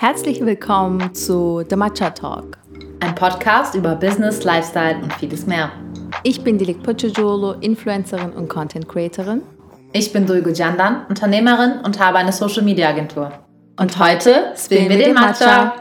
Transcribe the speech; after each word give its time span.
Herzlich 0.00 0.40
willkommen 0.40 1.12
zu 1.12 1.64
The 1.68 1.74
Matcha 1.74 2.10
Talk. 2.10 2.56
Ein 3.00 3.16
Podcast 3.16 3.74
über 3.74 3.96
Business, 3.96 4.44
Lifestyle 4.44 5.02
und 5.02 5.12
vieles 5.14 5.44
mehr. 5.44 5.72
Ich 6.22 6.44
bin 6.44 6.56
Dilek 6.56 6.84
Pochojolo, 6.84 7.54
Influencerin 7.54 8.30
und 8.30 8.48
Content 8.48 8.88
Creatorin. 8.88 9.42
Ich 9.92 10.12
bin 10.12 10.24
Dulgo 10.24 10.50
Jandan, 10.50 11.04
Unternehmerin 11.08 11.80
und 11.80 11.98
habe 11.98 12.18
eine 12.18 12.32
Social 12.32 12.62
Media 12.62 12.90
Agentur. 12.90 13.32
Und 13.76 13.98
heute 13.98 14.54
spielen 14.56 14.88
wir 14.88 14.98
den 14.98 15.14
Matcha. 15.14 15.74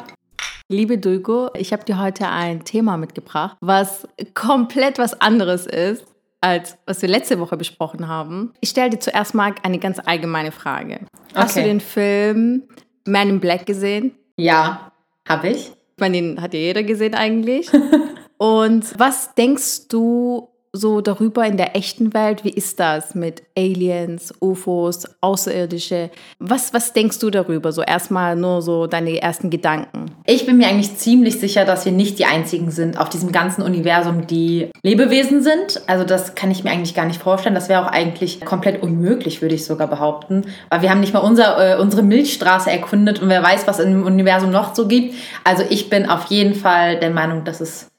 Liebe 0.68 0.98
Dulgo, 0.98 1.52
ich 1.54 1.72
habe 1.72 1.86
dir 1.86 2.00
heute 2.02 2.28
ein 2.28 2.66
Thema 2.66 2.98
mitgebracht, 2.98 3.56
was 3.62 4.08
komplett 4.34 4.98
was 4.98 5.22
anderes 5.22 5.68
ist 5.68 6.06
als 6.42 6.78
was 6.88 7.04
wir 7.04 7.10
letzte 7.10 7.40
Woche 7.40 7.56
besprochen 7.56 8.08
haben. 8.08 8.54
Ich 8.62 8.70
stelle 8.70 8.90
dir 8.90 9.00
zuerst 9.00 9.36
mal 9.36 9.54
eine 9.62 9.78
ganz 9.78 10.00
allgemeine 10.04 10.52
Frage. 10.52 11.02
Hast 11.36 11.56
du 11.56 11.62
den 11.62 11.82
Film 11.82 12.64
man 13.08 13.30
in 13.30 13.40
Black 13.40 13.66
gesehen? 13.66 14.14
Ja, 14.36 14.92
habe 15.28 15.50
ich. 15.50 15.70
Ich 15.70 16.00
meine, 16.00 16.18
den 16.18 16.42
hat 16.42 16.54
ja 16.54 16.60
jeder 16.60 16.84
gesehen 16.84 17.16
eigentlich. 17.16 17.70
Und 18.38 19.00
was 19.00 19.34
denkst 19.34 19.88
du 19.88 20.50
so 20.74 21.02
darüber 21.02 21.46
in 21.46 21.58
der 21.58 21.76
echten 21.76 22.14
Welt? 22.14 22.44
Wie 22.44 22.50
ist 22.50 22.80
das 22.80 23.16
mit 23.16 23.44
Aliens, 23.58 24.34
UFOs, 24.40 25.06
Außerirdische? 25.22 26.10
Was, 26.40 26.74
was 26.74 26.94
denkst 26.94 27.20
du 27.20 27.30
darüber? 27.30 27.72
So 27.72 27.82
erstmal 27.82 28.36
nur 28.36 28.62
so 28.62 28.88
deine 28.88 29.22
ersten 29.22 29.50
Gedanken. 29.50 30.12
Ich 30.26 30.46
bin 30.46 30.58
mir 30.58 30.68
eigentlich 30.68 30.96
ziemlich 30.98 31.40
sicher, 31.40 31.66
dass 31.66 31.86
wir 31.86 31.92
nicht 31.92 32.20
die 32.20 32.26
einzigen 32.26 32.72
sind 32.72 33.00
auf 33.00 33.10
diesem 33.10 33.32
ganzen 33.32 33.62
Universum, 33.62 34.28
die 34.28 34.70
Lebewesen 34.84 35.42
sind. 35.42 35.82
Also 35.88 36.06
das 36.06 36.36
kann 36.36 36.52
ich 36.52 36.64
mir 36.64 36.72
eigentlich 36.72 36.96
gar 36.96 37.06
nicht 37.06 37.22
vorstellen. 37.22 37.56
Das 37.56 37.70
wäre 37.70 37.86
auch 37.86 37.92
eigentlich 37.92 38.42
komplett 38.42 38.82
unmöglich, 38.82 39.42
würde 39.42 39.56
ich 39.56 39.66
sogar 39.66 39.88
behaupten. 39.88 40.46
Weil 40.70 40.82
wir 40.82 40.90
haben 40.90 41.00
nicht 41.00 41.14
mal 41.14 41.20
unser, 41.20 41.78
äh, 41.78 41.80
unsere 41.80 42.04
Milchstraße 42.04 42.72
erkundet 42.72 43.22
und 43.22 43.30
wer 43.30 43.44
weiß, 43.44 43.68
was 43.68 43.80
im 43.80 44.06
Universum 44.06 44.52
noch 44.52 44.76
so 44.76 44.88
gibt. 44.88 45.16
Also 45.44 45.64
ich 45.70 45.90
bin 45.90 46.10
auf 46.10 46.26
jeden 46.26 46.56
Fall 46.56 47.00
der 47.00 47.10
Meinung, 47.10 47.44
dass 47.44 47.62
es 47.62 47.90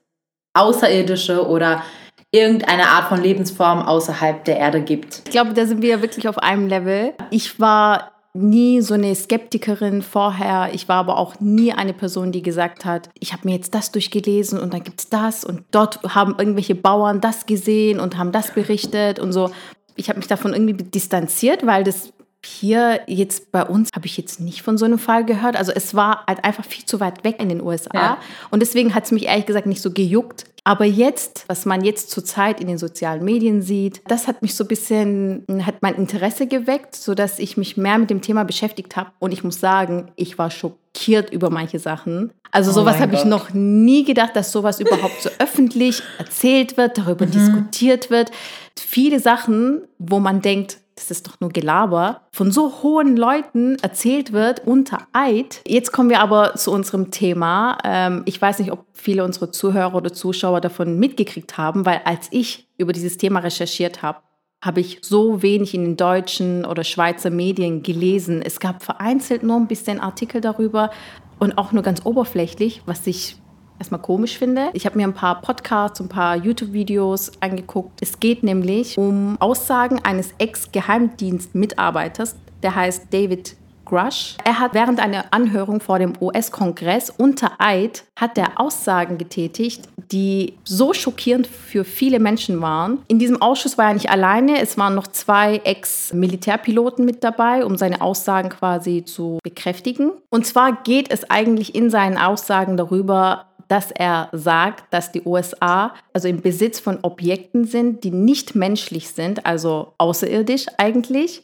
Außerirdische 0.54 1.46
oder 1.46 1.82
irgendeine 2.30 2.88
Art 2.88 3.08
von 3.08 3.22
Lebensform 3.22 3.80
außerhalb 3.80 4.44
der 4.44 4.58
Erde 4.58 4.82
gibt. 4.82 5.22
Ich 5.26 5.30
glaube, 5.30 5.54
da 5.54 5.66
sind 5.66 5.82
wir 5.82 6.02
wirklich 6.02 6.28
auf 6.28 6.38
einem 6.38 6.66
Level. 6.66 7.14
Ich 7.30 7.58
war 7.58 8.12
nie 8.34 8.80
so 8.82 8.94
eine 8.94 9.14
Skeptikerin 9.14 10.02
vorher. 10.02 10.70
Ich 10.72 10.88
war 10.88 10.96
aber 10.96 11.16
auch 11.16 11.40
nie 11.40 11.72
eine 11.72 11.94
Person, 11.94 12.30
die 12.30 12.42
gesagt 12.42 12.84
hat, 12.84 13.08
ich 13.18 13.32
habe 13.32 13.48
mir 13.48 13.54
jetzt 13.54 13.74
das 13.74 13.90
durchgelesen 13.90 14.60
und 14.60 14.74
dann 14.74 14.84
gibt 14.84 15.00
es 15.00 15.08
das 15.08 15.44
und 15.44 15.64
dort 15.70 16.02
haben 16.14 16.36
irgendwelche 16.38 16.74
Bauern 16.74 17.20
das 17.20 17.46
gesehen 17.46 17.98
und 17.98 18.18
haben 18.18 18.32
das 18.32 18.52
berichtet 18.52 19.18
und 19.18 19.32
so. 19.32 19.50
Ich 19.96 20.08
habe 20.08 20.18
mich 20.18 20.28
davon 20.28 20.52
irgendwie 20.52 20.74
distanziert, 20.74 21.66
weil 21.66 21.82
das 21.82 22.12
hier 22.44 23.00
jetzt 23.06 23.50
bei 23.50 23.64
uns 23.64 23.90
habe 23.94 24.06
ich 24.06 24.16
jetzt 24.16 24.40
nicht 24.40 24.62
von 24.62 24.78
so 24.78 24.84
einem 24.84 24.98
Fall 24.98 25.24
gehört. 25.24 25.56
Also 25.56 25.72
es 25.72 25.94
war 25.94 26.24
halt 26.26 26.44
einfach 26.44 26.64
viel 26.64 26.84
zu 26.84 27.00
weit 27.00 27.24
weg 27.24 27.36
in 27.40 27.48
den 27.48 27.60
USA. 27.60 27.90
Ja. 27.94 28.18
Und 28.50 28.60
deswegen 28.60 28.94
hat 28.94 29.04
es 29.04 29.12
mich 29.12 29.26
ehrlich 29.26 29.46
gesagt 29.46 29.66
nicht 29.66 29.82
so 29.82 29.90
gejuckt. 29.90 30.44
Aber 30.64 30.84
jetzt, 30.84 31.44
was 31.48 31.64
man 31.64 31.82
jetzt 31.82 32.10
zurzeit 32.10 32.60
in 32.60 32.66
den 32.66 32.78
sozialen 32.78 33.24
Medien 33.24 33.62
sieht, 33.62 34.02
das 34.06 34.28
hat 34.28 34.42
mich 34.42 34.54
so 34.54 34.64
ein 34.64 34.68
bisschen, 34.68 35.44
hat 35.64 35.76
mein 35.80 35.94
Interesse 35.94 36.46
geweckt, 36.46 36.94
sodass 36.94 37.38
ich 37.38 37.56
mich 37.56 37.76
mehr 37.76 37.96
mit 37.98 38.10
dem 38.10 38.20
Thema 38.20 38.44
beschäftigt 38.44 38.94
habe. 38.94 39.10
Und 39.18 39.32
ich 39.32 39.42
muss 39.42 39.60
sagen, 39.60 40.10
ich 40.14 40.38
war 40.38 40.50
schockiert 40.50 41.30
über 41.30 41.48
manche 41.48 41.78
Sachen. 41.78 42.32
Also 42.50 42.70
oh 42.70 42.74
sowas 42.74 42.98
habe 43.00 43.14
ich 43.14 43.24
noch 43.24 43.54
nie 43.54 44.04
gedacht, 44.04 44.36
dass 44.36 44.52
sowas 44.52 44.78
überhaupt 44.80 45.22
so 45.22 45.30
öffentlich 45.38 46.02
erzählt 46.18 46.76
wird, 46.76 46.98
darüber 46.98 47.26
mhm. 47.26 47.30
diskutiert 47.30 48.10
wird. 48.10 48.30
Viele 48.78 49.20
Sachen, 49.20 49.82
wo 49.98 50.20
man 50.20 50.42
denkt, 50.42 50.78
das 50.98 51.10
ist 51.10 51.26
doch 51.26 51.40
nur 51.40 51.50
Gelaber, 51.50 52.22
von 52.32 52.50
so 52.50 52.82
hohen 52.82 53.16
Leuten 53.16 53.76
erzählt 53.82 54.32
wird 54.32 54.66
unter 54.66 55.06
Eid. 55.12 55.62
Jetzt 55.66 55.92
kommen 55.92 56.10
wir 56.10 56.20
aber 56.20 56.54
zu 56.56 56.72
unserem 56.72 57.10
Thema. 57.10 57.78
Ähm, 57.84 58.22
ich 58.24 58.40
weiß 58.40 58.58
nicht, 58.58 58.72
ob 58.72 58.86
viele 58.92 59.24
unserer 59.24 59.52
Zuhörer 59.52 59.94
oder 59.94 60.12
Zuschauer 60.12 60.60
davon 60.60 60.98
mitgekriegt 60.98 61.56
haben, 61.56 61.86
weil 61.86 62.02
als 62.04 62.28
ich 62.30 62.68
über 62.78 62.92
dieses 62.92 63.16
Thema 63.16 63.40
recherchiert 63.40 64.02
habe, 64.02 64.18
habe 64.60 64.80
ich 64.80 64.98
so 65.02 65.40
wenig 65.40 65.72
in 65.74 65.84
den 65.84 65.96
deutschen 65.96 66.64
oder 66.64 66.82
Schweizer 66.82 67.30
Medien 67.30 67.82
gelesen. 67.84 68.42
Es 68.42 68.58
gab 68.58 68.82
vereinzelt 68.82 69.44
nur 69.44 69.56
ein 69.56 69.68
bisschen 69.68 70.00
Artikel 70.00 70.40
darüber 70.40 70.90
und 71.38 71.58
auch 71.58 71.70
nur 71.70 71.84
ganz 71.84 72.04
oberflächlich, 72.04 72.82
was 72.84 73.06
ich 73.06 73.36
erstmal 73.78 74.00
komisch 74.00 74.38
finde. 74.38 74.70
Ich 74.72 74.86
habe 74.86 74.96
mir 74.96 75.06
ein 75.06 75.14
paar 75.14 75.40
Podcasts, 75.40 76.00
ein 76.00 76.08
paar 76.08 76.36
YouTube-Videos 76.36 77.32
angeguckt. 77.40 78.00
Es 78.02 78.20
geht 78.20 78.42
nämlich 78.42 78.98
um 78.98 79.36
Aussagen 79.40 80.00
eines 80.04 80.32
Ex-Geheimdienstmitarbeiters, 80.38 82.36
der 82.62 82.74
heißt 82.74 83.06
David 83.12 83.56
Grush. 83.88 84.36
Er 84.44 84.60
hat 84.60 84.74
während 84.74 85.00
einer 85.00 85.24
Anhörung 85.32 85.80
vor 85.80 85.98
dem 85.98 86.12
US-Kongress 86.20 87.10
unter 87.10 87.52
Eid 87.58 88.04
hat 88.16 88.36
er 88.36 88.60
Aussagen 88.60 89.18
getätigt, 89.18 89.88
die 90.12 90.54
so 90.64 90.92
schockierend 90.92 91.46
für 91.46 91.84
viele 91.84 92.20
Menschen 92.20 92.60
waren. 92.60 92.98
In 93.08 93.18
diesem 93.18 93.40
Ausschuss 93.40 93.78
war 93.78 93.88
er 93.88 93.94
nicht 93.94 94.10
alleine, 94.10 94.60
es 94.60 94.76
waren 94.76 94.94
noch 94.94 95.06
zwei 95.06 95.56
Ex-Militärpiloten 95.64 97.04
mit 97.04 97.24
dabei, 97.24 97.64
um 97.64 97.76
seine 97.76 98.00
Aussagen 98.00 98.50
quasi 98.50 99.04
zu 99.04 99.38
bekräftigen. 99.42 100.12
Und 100.30 100.46
zwar 100.46 100.82
geht 100.82 101.10
es 101.10 101.30
eigentlich 101.30 101.74
in 101.74 101.90
seinen 101.90 102.18
Aussagen 102.18 102.76
darüber, 102.76 103.46
dass 103.68 103.90
er 103.90 104.30
sagt, 104.32 104.92
dass 104.92 105.12
die 105.12 105.22
USA 105.22 105.94
also 106.12 106.26
im 106.26 106.40
Besitz 106.40 106.80
von 106.80 106.98
Objekten 107.02 107.64
sind, 107.64 108.02
die 108.02 108.10
nicht 108.10 108.54
menschlich 108.54 109.10
sind, 109.10 109.46
also 109.46 109.92
außerirdisch 109.98 110.66
eigentlich, 110.78 111.42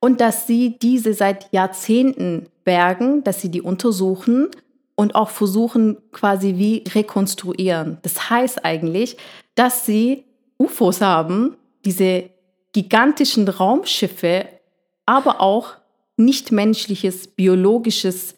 und 0.00 0.20
dass 0.20 0.46
sie 0.46 0.78
diese 0.78 1.12
seit 1.12 1.52
Jahrzehnten 1.52 2.48
bergen, 2.64 3.24
dass 3.24 3.40
sie 3.40 3.50
die 3.50 3.62
untersuchen 3.62 4.48
und 4.94 5.14
auch 5.14 5.30
versuchen 5.30 5.98
quasi 6.12 6.56
wie 6.56 6.84
rekonstruieren. 6.92 7.98
Das 8.02 8.30
heißt 8.30 8.64
eigentlich, 8.64 9.16
dass 9.54 9.86
sie 9.86 10.24
UFOs 10.58 11.00
haben, 11.00 11.56
diese 11.84 12.30
gigantischen 12.72 13.48
Raumschiffe, 13.48 14.46
aber 15.06 15.40
auch 15.40 15.74
nichtmenschliches 16.16 17.28
biologisches 17.28 18.37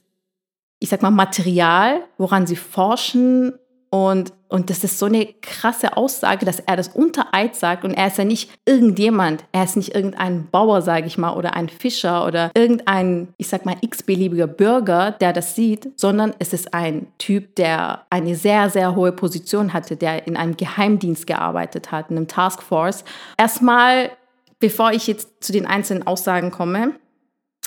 ich 0.80 0.88
sag 0.88 1.02
mal, 1.02 1.10
Material, 1.10 2.00
woran 2.18 2.46
sie 2.46 2.56
forschen. 2.56 3.52
Und, 3.90 4.32
und 4.48 4.70
das 4.70 4.82
ist 4.84 4.98
so 4.98 5.06
eine 5.06 5.26
krasse 5.42 5.96
Aussage, 5.96 6.46
dass 6.46 6.60
er 6.60 6.76
das 6.76 6.88
unter 6.88 7.34
Eid 7.34 7.54
sagt. 7.54 7.84
Und 7.84 7.92
er 7.92 8.06
ist 8.06 8.18
ja 8.18 8.24
nicht 8.24 8.50
irgendjemand. 8.64 9.44
Er 9.52 9.64
ist 9.64 9.76
nicht 9.76 9.94
irgendein 9.94 10.48
Bauer, 10.50 10.80
sage 10.80 11.06
ich 11.06 11.18
mal, 11.18 11.34
oder 11.34 11.54
ein 11.54 11.68
Fischer 11.68 12.24
oder 12.24 12.50
irgendein, 12.54 13.28
ich 13.36 13.48
sag 13.48 13.66
mal, 13.66 13.76
x-beliebiger 13.80 14.46
Bürger, 14.46 15.12
der 15.20 15.32
das 15.32 15.54
sieht, 15.54 15.90
sondern 15.96 16.34
es 16.38 16.52
ist 16.52 16.72
ein 16.72 17.08
Typ, 17.18 17.56
der 17.56 18.06
eine 18.10 18.34
sehr, 18.34 18.70
sehr 18.70 18.94
hohe 18.94 19.12
Position 19.12 19.72
hatte, 19.72 19.96
der 19.96 20.26
in 20.26 20.36
einem 20.36 20.56
Geheimdienst 20.56 21.26
gearbeitet 21.26 21.92
hat, 21.92 22.10
in 22.10 22.16
einem 22.16 22.28
Taskforce. 22.28 23.04
Erstmal, 23.36 24.12
bevor 24.60 24.92
ich 24.92 25.08
jetzt 25.08 25.44
zu 25.44 25.52
den 25.52 25.66
einzelnen 25.66 26.06
Aussagen 26.06 26.50
komme, 26.52 26.94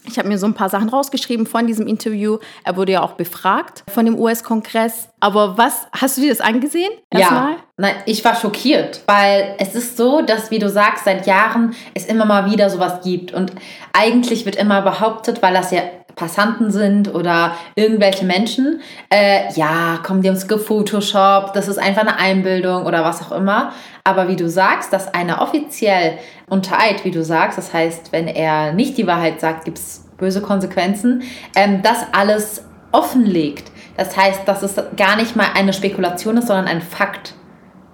ich 0.06 0.18
habe 0.18 0.28
mir 0.28 0.38
so 0.38 0.46
ein 0.46 0.54
paar 0.54 0.70
Sachen 0.70 0.90
rausgeschrieben 0.90 1.46
von 1.46 1.68
diesem 1.68 1.88
Interview. 1.88 2.38
Er 2.64 2.76
wurde 2.76 2.94
ja 2.94 3.02
auch 3.02 3.14
befragt 3.14 3.84
von 3.90 4.06
dem 4.06 4.20
US-Kongress. 4.20 5.10
Aber 5.20 5.58
was, 5.58 5.88
hast 5.94 6.18
du 6.18 6.22
dir 6.22 6.30
das 6.30 6.42
angesehen? 6.42 6.92
Erstmal? 7.10 7.52
Ja, 7.52 7.58
nein, 7.78 7.96
ich 8.06 8.24
war 8.26 8.36
schockiert, 8.36 9.02
weil 9.06 9.56
es 9.60 9.76
ist 9.76 9.96
so, 9.96 10.22
dass, 10.22 10.52
wie 10.52 10.60
du 10.60 10.70
sagst, 10.70 11.06
seit 11.06 11.26
Jahren 11.26 11.74
es 11.94 12.06
immer 12.06 12.26
mal 12.26 12.52
wieder 12.52 12.70
sowas 12.70 13.02
gibt. 13.04 13.34
Und 13.34 13.54
eigentlich 13.94 14.46
wird 14.46 14.56
immer 14.56 14.82
behauptet, 14.82 15.42
weil 15.42 15.54
das 15.54 15.72
ja 15.72 15.82
Passanten 16.16 16.72
sind 16.72 17.14
oder 17.14 17.56
irgendwelche 17.76 18.26
Menschen, 18.26 18.82
äh, 19.10 19.52
ja, 19.54 20.00
kommen 20.04 20.22
die 20.22 20.30
uns 20.30 20.48
gefotoshoppt, 20.48 21.56
das 21.56 21.68
ist 21.68 21.78
einfach 21.78 22.02
eine 22.02 22.18
Einbildung 22.18 22.86
oder 22.86 23.04
was 23.04 23.22
auch 23.22 23.32
immer. 23.32 23.74
Aber 24.04 24.28
wie 24.28 24.36
du 24.36 24.50
sagst, 24.50 24.94
dass 24.94 25.14
einer 25.14 25.42
offiziell 25.42 26.18
unter 26.50 26.80
Eid, 26.80 27.06
wie 27.06 27.12
du 27.12 27.24
sagst, 27.24 27.58
das 27.58 27.74
heißt, 27.74 28.12
wenn 28.12 28.28
er 28.28 28.74
nicht 28.74 28.98
die 28.98 29.08
Wahrheit 29.08 29.40
sagt, 29.40 29.66
gibt 29.66 29.80
es 29.80 30.06
böse 30.18 30.42
Konsequenzen, 30.42 31.24
ähm, 31.56 31.82
das 31.82 32.06
alles 32.12 32.64
offenlegt. 32.92 33.72
Das 33.98 34.16
heißt, 34.18 34.42
dass 34.46 34.64
es 34.64 34.76
gar 34.98 35.16
nicht 35.16 35.36
mal 35.36 35.48
eine 35.56 35.74
Spekulation 35.74 36.38
ist, 36.38 36.48
sondern 36.48 36.68
ein 36.68 36.82
Fakt. 36.82 37.36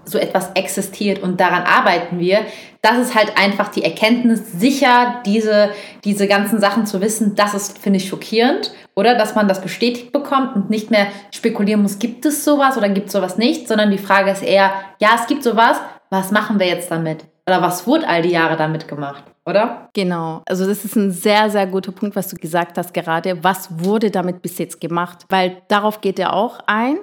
So 0.10 0.18
etwas 0.18 0.52
existiert 0.56 1.22
und 1.22 1.40
daran 1.40 1.64
arbeiten 1.64 2.20
wir. 2.20 2.40
Das 2.82 2.98
ist 2.98 3.16
halt 3.16 3.38
einfach 3.38 3.70
die 3.70 3.84
Erkenntnis, 3.84 4.54
sicher 4.54 5.22
diese, 5.26 5.70
diese 6.04 6.28
ganzen 6.28 6.60
Sachen 6.60 6.86
zu 6.86 7.02
wissen, 7.02 7.36
das 7.36 7.54
ist, 7.54 7.78
finde 7.78 7.98
ich, 7.98 8.08
schockierend. 8.08 8.72
Oder 8.96 9.16
dass 9.16 9.36
man 9.36 9.48
das 9.48 9.62
bestätigt 9.62 10.12
bekommt 10.12 10.56
und 10.56 10.70
nicht 10.70 10.90
mehr 10.90 11.08
spekulieren 11.32 11.82
muss, 11.82 12.00
gibt 12.00 12.26
es 12.26 12.44
sowas 12.44 12.78
oder 12.78 12.90
gibt 12.90 13.08
es 13.08 13.14
sowas 13.14 13.38
nicht, 13.38 13.68
sondern 13.68 13.92
die 13.92 13.98
Frage 13.98 14.32
ist 14.32 14.44
eher, 14.44 14.72
ja, 15.00 15.10
es 15.16 15.28
gibt 15.28 15.44
sowas, 15.44 15.78
was 16.10 16.32
machen 16.32 16.60
wir 16.60 16.68
jetzt 16.68 16.90
damit? 16.90 17.26
Oder 17.48 17.62
was 17.62 17.88
wurde 17.88 18.08
all 18.08 18.22
die 18.22 18.30
Jahre 18.30 18.58
damit 18.58 18.88
gemacht? 18.88 19.24
Oder? 19.46 19.90
Genau. 19.94 20.44
Also 20.46 20.68
das 20.68 20.86
ist 20.86 20.96
ein 20.96 21.12
sehr, 21.12 21.50
sehr 21.50 21.66
guter 21.66 21.92
Punkt, 21.92 22.16
was 22.16 22.28
du 22.28 22.36
gesagt 22.36 22.78
hast 22.78 22.94
gerade. 22.94 23.44
Was 23.44 23.68
wurde 23.80 24.12
damit 24.12 24.44
bis 24.44 24.60
jetzt 24.60 24.80
gemacht? 24.80 25.26
Weil 25.30 25.62
darauf 25.68 26.02
geht 26.02 26.20
er 26.20 26.34
auch 26.34 26.60
ein. 26.68 27.00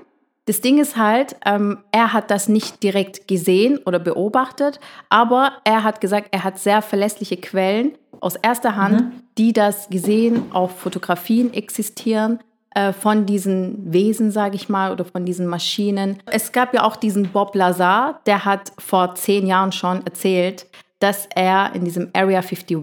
Das 0.47 0.61
Ding 0.61 0.79
ist 0.79 0.97
halt, 0.97 1.37
ähm, 1.45 1.79
er 1.91 2.13
hat 2.13 2.31
das 2.31 2.49
nicht 2.49 2.83
direkt 2.85 3.27
gesehen 3.27 3.79
oder 3.85 3.99
beobachtet, 3.99 4.79
aber 5.09 5.55
er 5.65 5.83
hat 5.83 6.01
gesagt, 6.01 6.29
er 6.31 6.45
hat 6.45 6.59
sehr 6.59 6.83
verlässliche 6.83 7.37
Quellen 7.37 7.99
aus 8.21 8.37
erster 8.37 8.77
Hand, 8.77 9.01
mhm. 9.01 9.13
die 9.39 9.53
das 9.53 9.89
gesehen 9.89 10.53
auf 10.53 10.79
Fotografien 10.79 11.53
existieren, 11.53 12.39
äh, 12.77 12.93
von 12.93 13.27
diesen 13.27 13.93
Wesen, 13.93 14.31
sage 14.31 14.55
ich 14.55 14.69
mal, 14.69 14.93
oder 14.93 15.05
von 15.05 15.25
diesen 15.25 15.49
Maschinen. 15.49 16.19
Es 16.27 16.53
gab 16.53 16.73
ja 16.75 16.85
auch 16.85 16.95
diesen 16.95 17.29
Bob 17.31 17.55
Lazar, 17.57 18.21
der 18.27 18.45
hat 18.45 18.73
vor 18.79 19.17
zehn 19.17 19.49
Jahren 19.49 19.73
schon 19.73 20.07
erzählt, 20.07 20.67
dass 21.01 21.27
er 21.35 21.75
in 21.75 21.85
diesem 21.85 22.11
Area 22.13 22.39
51 22.41 22.77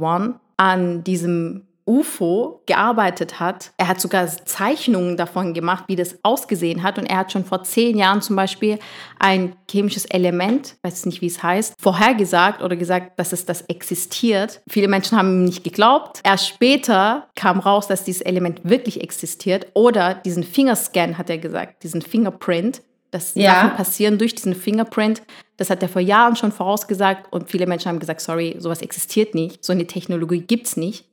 an 0.57 1.03
diesem 1.03 1.65
UFO 1.85 2.61
gearbeitet 2.65 3.39
hat. 3.39 3.71
Er 3.77 3.87
hat 3.87 3.99
sogar 3.99 4.27
Zeichnungen 4.27 5.17
davon 5.17 5.53
gemacht, 5.53 5.85
wie 5.87 5.95
das 5.95 6.17
ausgesehen 6.23 6.83
hat. 6.83 6.97
Und 6.97 7.05
er 7.05 7.17
hat 7.17 7.31
schon 7.31 7.45
vor 7.45 7.63
zehn 7.63 7.97
Jahren 7.97 8.21
zum 8.21 8.35
Beispiel 8.35 8.79
ein 9.19 9.55
chemisches 9.69 10.05
Element, 10.05 10.75
weiß 10.83 11.05
nicht, 11.05 11.21
wie 11.21 11.27
es 11.27 11.43
heißt, 11.43 11.75
vorhergesagt 11.79 12.61
oder 12.61 12.75
gesagt, 12.75 13.19
dass 13.19 13.33
es 13.33 13.45
das 13.45 13.61
existiert. 13.63 14.61
Viele 14.69 14.87
Menschen 14.87 15.17
haben 15.17 15.39
ihm 15.39 15.45
nicht 15.45 15.63
geglaubt. 15.63 16.21
Erst 16.23 16.47
später 16.47 17.27
kam 17.35 17.59
raus, 17.59 17.87
dass 17.87 18.03
dieses 18.03 18.21
Element 18.21 18.61
wirklich 18.63 19.01
existiert. 19.01 19.67
Oder 19.73 20.13
diesen 20.13 20.43
Fingerscan, 20.43 21.17
hat 21.17 21.29
er 21.29 21.37
gesagt, 21.37 21.83
diesen 21.83 22.01
Fingerprint, 22.01 22.81
dass 23.13 23.35
ja. 23.35 23.53
Sachen 23.53 23.75
passieren 23.75 24.17
durch 24.17 24.35
diesen 24.35 24.55
Fingerprint. 24.55 25.21
Das 25.57 25.69
hat 25.69 25.83
er 25.83 25.89
vor 25.89 26.01
Jahren 26.01 26.35
schon 26.35 26.51
vorausgesagt 26.51 27.31
und 27.31 27.49
viele 27.49 27.67
Menschen 27.67 27.89
haben 27.89 27.99
gesagt, 27.99 28.21
sorry, 28.21 28.55
sowas 28.57 28.81
existiert 28.81 29.35
nicht, 29.35 29.63
so 29.63 29.71
eine 29.71 29.85
Technologie 29.85 30.41
gibt 30.41 30.67
es 30.67 30.77
nicht. 30.77 31.05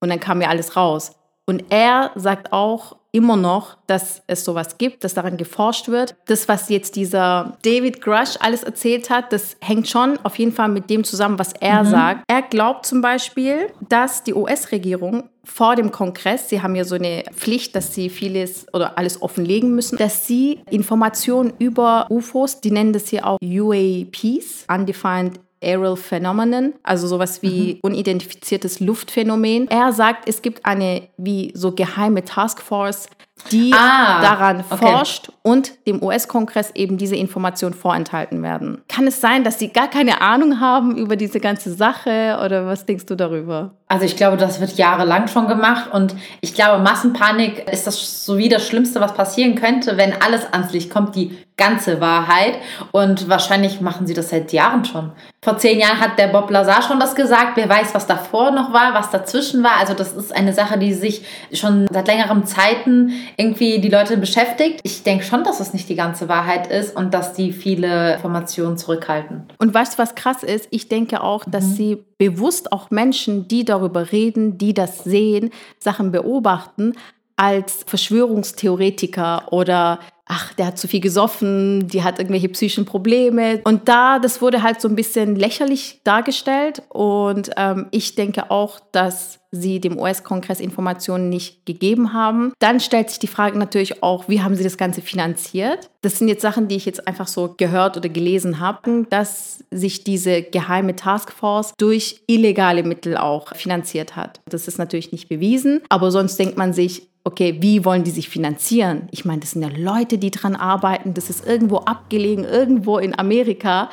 Und 0.00 0.10
dann 0.10 0.20
kam 0.20 0.40
ja 0.40 0.48
alles 0.48 0.76
raus. 0.76 1.12
Und 1.46 1.64
er 1.70 2.10
sagt 2.16 2.52
auch 2.52 2.96
immer 3.12 3.36
noch, 3.36 3.78
dass 3.86 4.22
es 4.26 4.44
sowas 4.44 4.76
gibt, 4.76 5.02
dass 5.02 5.14
daran 5.14 5.36
geforscht 5.36 5.88
wird. 5.88 6.16
Das, 6.26 6.48
was 6.48 6.68
jetzt 6.68 6.96
dieser 6.96 7.56
David 7.62 8.02
Grush 8.02 8.36
alles 8.40 8.62
erzählt 8.62 9.08
hat, 9.08 9.32
das 9.32 9.56
hängt 9.60 9.88
schon 9.88 10.18
auf 10.22 10.38
jeden 10.38 10.52
Fall 10.52 10.68
mit 10.68 10.90
dem 10.90 11.02
zusammen, 11.02 11.38
was 11.38 11.54
er 11.54 11.84
mhm. 11.84 11.88
sagt. 11.88 12.24
Er 12.28 12.42
glaubt 12.42 12.84
zum 12.84 13.00
Beispiel, 13.00 13.70
dass 13.88 14.22
die 14.22 14.34
US-Regierung 14.34 15.30
vor 15.44 15.76
dem 15.76 15.92
Kongress, 15.92 16.48
sie 16.48 16.60
haben 16.60 16.74
ja 16.74 16.84
so 16.84 16.96
eine 16.96 17.22
Pflicht, 17.32 17.76
dass 17.76 17.94
sie 17.94 18.10
vieles 18.10 18.66
oder 18.74 18.98
alles 18.98 19.22
offenlegen 19.22 19.74
müssen, 19.74 19.96
dass 19.96 20.26
sie 20.26 20.60
Informationen 20.68 21.52
über 21.58 22.06
UFOs, 22.10 22.60
die 22.60 22.72
nennen 22.72 22.92
das 22.92 23.08
hier 23.08 23.24
auch 23.24 23.38
UAPs, 23.40 24.66
Undefined 24.68 25.38
Aerial 25.62 25.96
Phenomenon, 25.96 26.74
also 26.82 27.06
sowas 27.06 27.42
wie 27.42 27.74
mhm. 27.74 27.80
unidentifiziertes 27.82 28.80
Luftphänomen. 28.80 29.68
Er 29.68 29.92
sagt, 29.92 30.28
es 30.28 30.42
gibt 30.42 30.64
eine 30.66 31.08
wie 31.16 31.52
so 31.54 31.72
geheime 31.72 32.24
Taskforce, 32.24 33.08
die 33.52 33.72
ah, 33.74 34.20
daran 34.22 34.64
okay. 34.68 34.86
forscht 34.86 35.30
und 35.42 35.86
dem 35.86 36.02
US-Kongress 36.02 36.72
eben 36.74 36.96
diese 36.96 37.16
Informationen 37.16 37.74
vorenthalten 37.74 38.42
werden. 38.42 38.82
Kann 38.88 39.06
es 39.06 39.20
sein, 39.20 39.44
dass 39.44 39.58
sie 39.58 39.68
gar 39.68 39.88
keine 39.88 40.20
Ahnung 40.20 40.60
haben 40.60 40.96
über 40.96 41.16
diese 41.16 41.38
ganze 41.38 41.72
Sache 41.72 42.38
oder 42.44 42.66
was 42.66 42.86
denkst 42.86 43.06
du 43.06 43.14
darüber? 43.14 43.75
Also 43.88 44.04
ich 44.04 44.16
glaube, 44.16 44.36
das 44.36 44.60
wird 44.60 44.76
jahrelang 44.76 45.28
schon 45.28 45.46
gemacht 45.46 45.92
und 45.92 46.14
ich 46.40 46.54
glaube, 46.54 46.82
Massenpanik 46.82 47.70
ist 47.70 47.86
das 47.86 48.24
so 48.24 48.36
wie 48.36 48.48
das 48.48 48.66
Schlimmste, 48.66 49.00
was 49.00 49.14
passieren 49.14 49.54
könnte, 49.54 49.96
wenn 49.96 50.20
alles 50.20 50.52
ans 50.52 50.72
Licht 50.72 50.90
kommt, 50.90 51.14
die 51.14 51.36
ganze 51.56 52.00
Wahrheit. 52.00 52.58
Und 52.92 53.28
wahrscheinlich 53.28 53.80
machen 53.80 54.06
sie 54.06 54.14
das 54.14 54.28
seit 54.28 54.52
Jahren 54.52 54.84
schon. 54.84 55.12
Vor 55.42 55.58
zehn 55.58 55.78
Jahren 55.78 56.00
hat 56.00 56.18
der 56.18 56.28
Bob 56.28 56.50
Lazar 56.50 56.82
schon 56.82 57.00
das 57.00 57.14
gesagt. 57.14 57.56
Wer 57.56 57.68
weiß, 57.68 57.94
was 57.94 58.06
davor 58.06 58.50
noch 58.50 58.72
war, 58.72 58.94
was 58.94 59.10
dazwischen 59.10 59.62
war. 59.62 59.78
Also 59.78 59.94
das 59.94 60.12
ist 60.12 60.34
eine 60.34 60.52
Sache, 60.52 60.78
die 60.78 60.92
sich 60.92 61.24
schon 61.52 61.86
seit 61.90 62.08
längerem 62.08 62.44
Zeiten 62.44 63.12
irgendwie 63.36 63.80
die 63.80 63.88
Leute 63.88 64.16
beschäftigt. 64.16 64.80
Ich 64.82 65.02
denke 65.02 65.24
schon, 65.24 65.44
dass 65.44 65.60
es 65.60 65.72
nicht 65.72 65.88
die 65.88 65.94
ganze 65.94 66.28
Wahrheit 66.28 66.66
ist 66.66 66.94
und 66.94 67.14
dass 67.14 67.32
die 67.32 67.52
viele 67.52 68.14
Informationen 68.14 68.76
zurückhalten. 68.76 69.46
Und 69.58 69.72
weißt 69.72 69.94
du, 69.94 69.98
was 69.98 70.14
krass 70.14 70.42
ist? 70.42 70.68
Ich 70.70 70.88
denke 70.88 71.22
auch, 71.22 71.44
dass 71.46 71.64
mhm. 71.64 71.74
sie 71.74 72.04
bewusst 72.18 72.72
auch 72.72 72.90
Menschen, 72.90 73.46
die 73.46 73.64
darüber 73.76 74.12
reden, 74.12 74.58
die 74.58 74.74
das 74.74 75.04
sehen, 75.04 75.50
Sachen 75.78 76.10
beobachten, 76.10 76.94
als 77.36 77.84
Verschwörungstheoretiker 77.86 79.52
oder 79.52 80.00
ach, 80.26 80.52
der 80.54 80.66
hat 80.66 80.78
zu 80.78 80.88
viel 80.88 81.00
gesoffen, 81.00 81.88
die 81.88 82.02
hat 82.02 82.18
irgendwelche 82.18 82.48
psychischen 82.48 82.84
Probleme. 82.84 83.60
Und 83.64 83.88
da, 83.88 84.18
das 84.18 84.42
wurde 84.42 84.62
halt 84.62 84.80
so 84.80 84.88
ein 84.88 84.96
bisschen 84.96 85.36
lächerlich 85.36 86.00
dargestellt. 86.04 86.82
Und 86.88 87.50
ähm, 87.56 87.86
ich 87.92 88.16
denke 88.16 88.50
auch, 88.50 88.80
dass 88.92 89.38
sie 89.52 89.80
dem 89.80 89.98
US-Kongress 89.98 90.60
Informationen 90.60 91.28
nicht 91.28 91.64
gegeben 91.64 92.12
haben. 92.12 92.52
Dann 92.58 92.80
stellt 92.80 93.10
sich 93.10 93.20
die 93.20 93.26
Frage 93.28 93.56
natürlich 93.56 94.02
auch, 94.02 94.28
wie 94.28 94.42
haben 94.42 94.54
sie 94.54 94.64
das 94.64 94.76
Ganze 94.76 95.00
finanziert? 95.00 95.88
Das 96.02 96.18
sind 96.18 96.28
jetzt 96.28 96.42
Sachen, 96.42 96.68
die 96.68 96.76
ich 96.76 96.84
jetzt 96.84 97.06
einfach 97.06 97.28
so 97.28 97.54
gehört 97.56 97.96
oder 97.96 98.08
gelesen 98.08 98.60
habe, 98.60 99.06
dass 99.08 99.64
sich 99.70 100.04
diese 100.04 100.42
geheime 100.42 100.96
Taskforce 100.96 101.72
durch 101.78 102.20
illegale 102.26 102.82
Mittel 102.82 103.16
auch 103.16 103.54
finanziert 103.54 104.16
hat. 104.16 104.40
Das 104.48 104.68
ist 104.68 104.78
natürlich 104.78 105.12
nicht 105.12 105.28
bewiesen, 105.28 105.80
aber 105.88 106.10
sonst 106.10 106.38
denkt 106.38 106.58
man 106.58 106.72
sich, 106.72 107.08
okay, 107.26 107.56
wie 107.60 107.84
wollen 107.84 108.04
die 108.04 108.12
sich 108.12 108.28
finanzieren? 108.28 109.08
Ich 109.10 109.24
meine, 109.24 109.40
das 109.40 109.50
sind 109.50 109.62
ja 109.62 109.68
Leute, 109.68 110.16
die 110.16 110.30
dran 110.30 110.54
arbeiten. 110.54 111.12
Das 111.12 111.28
ist 111.28 111.44
irgendwo 111.44 111.78
abgelegen, 111.78 112.44
irgendwo 112.44 112.98
in 112.98 113.18
Amerika, 113.18 113.90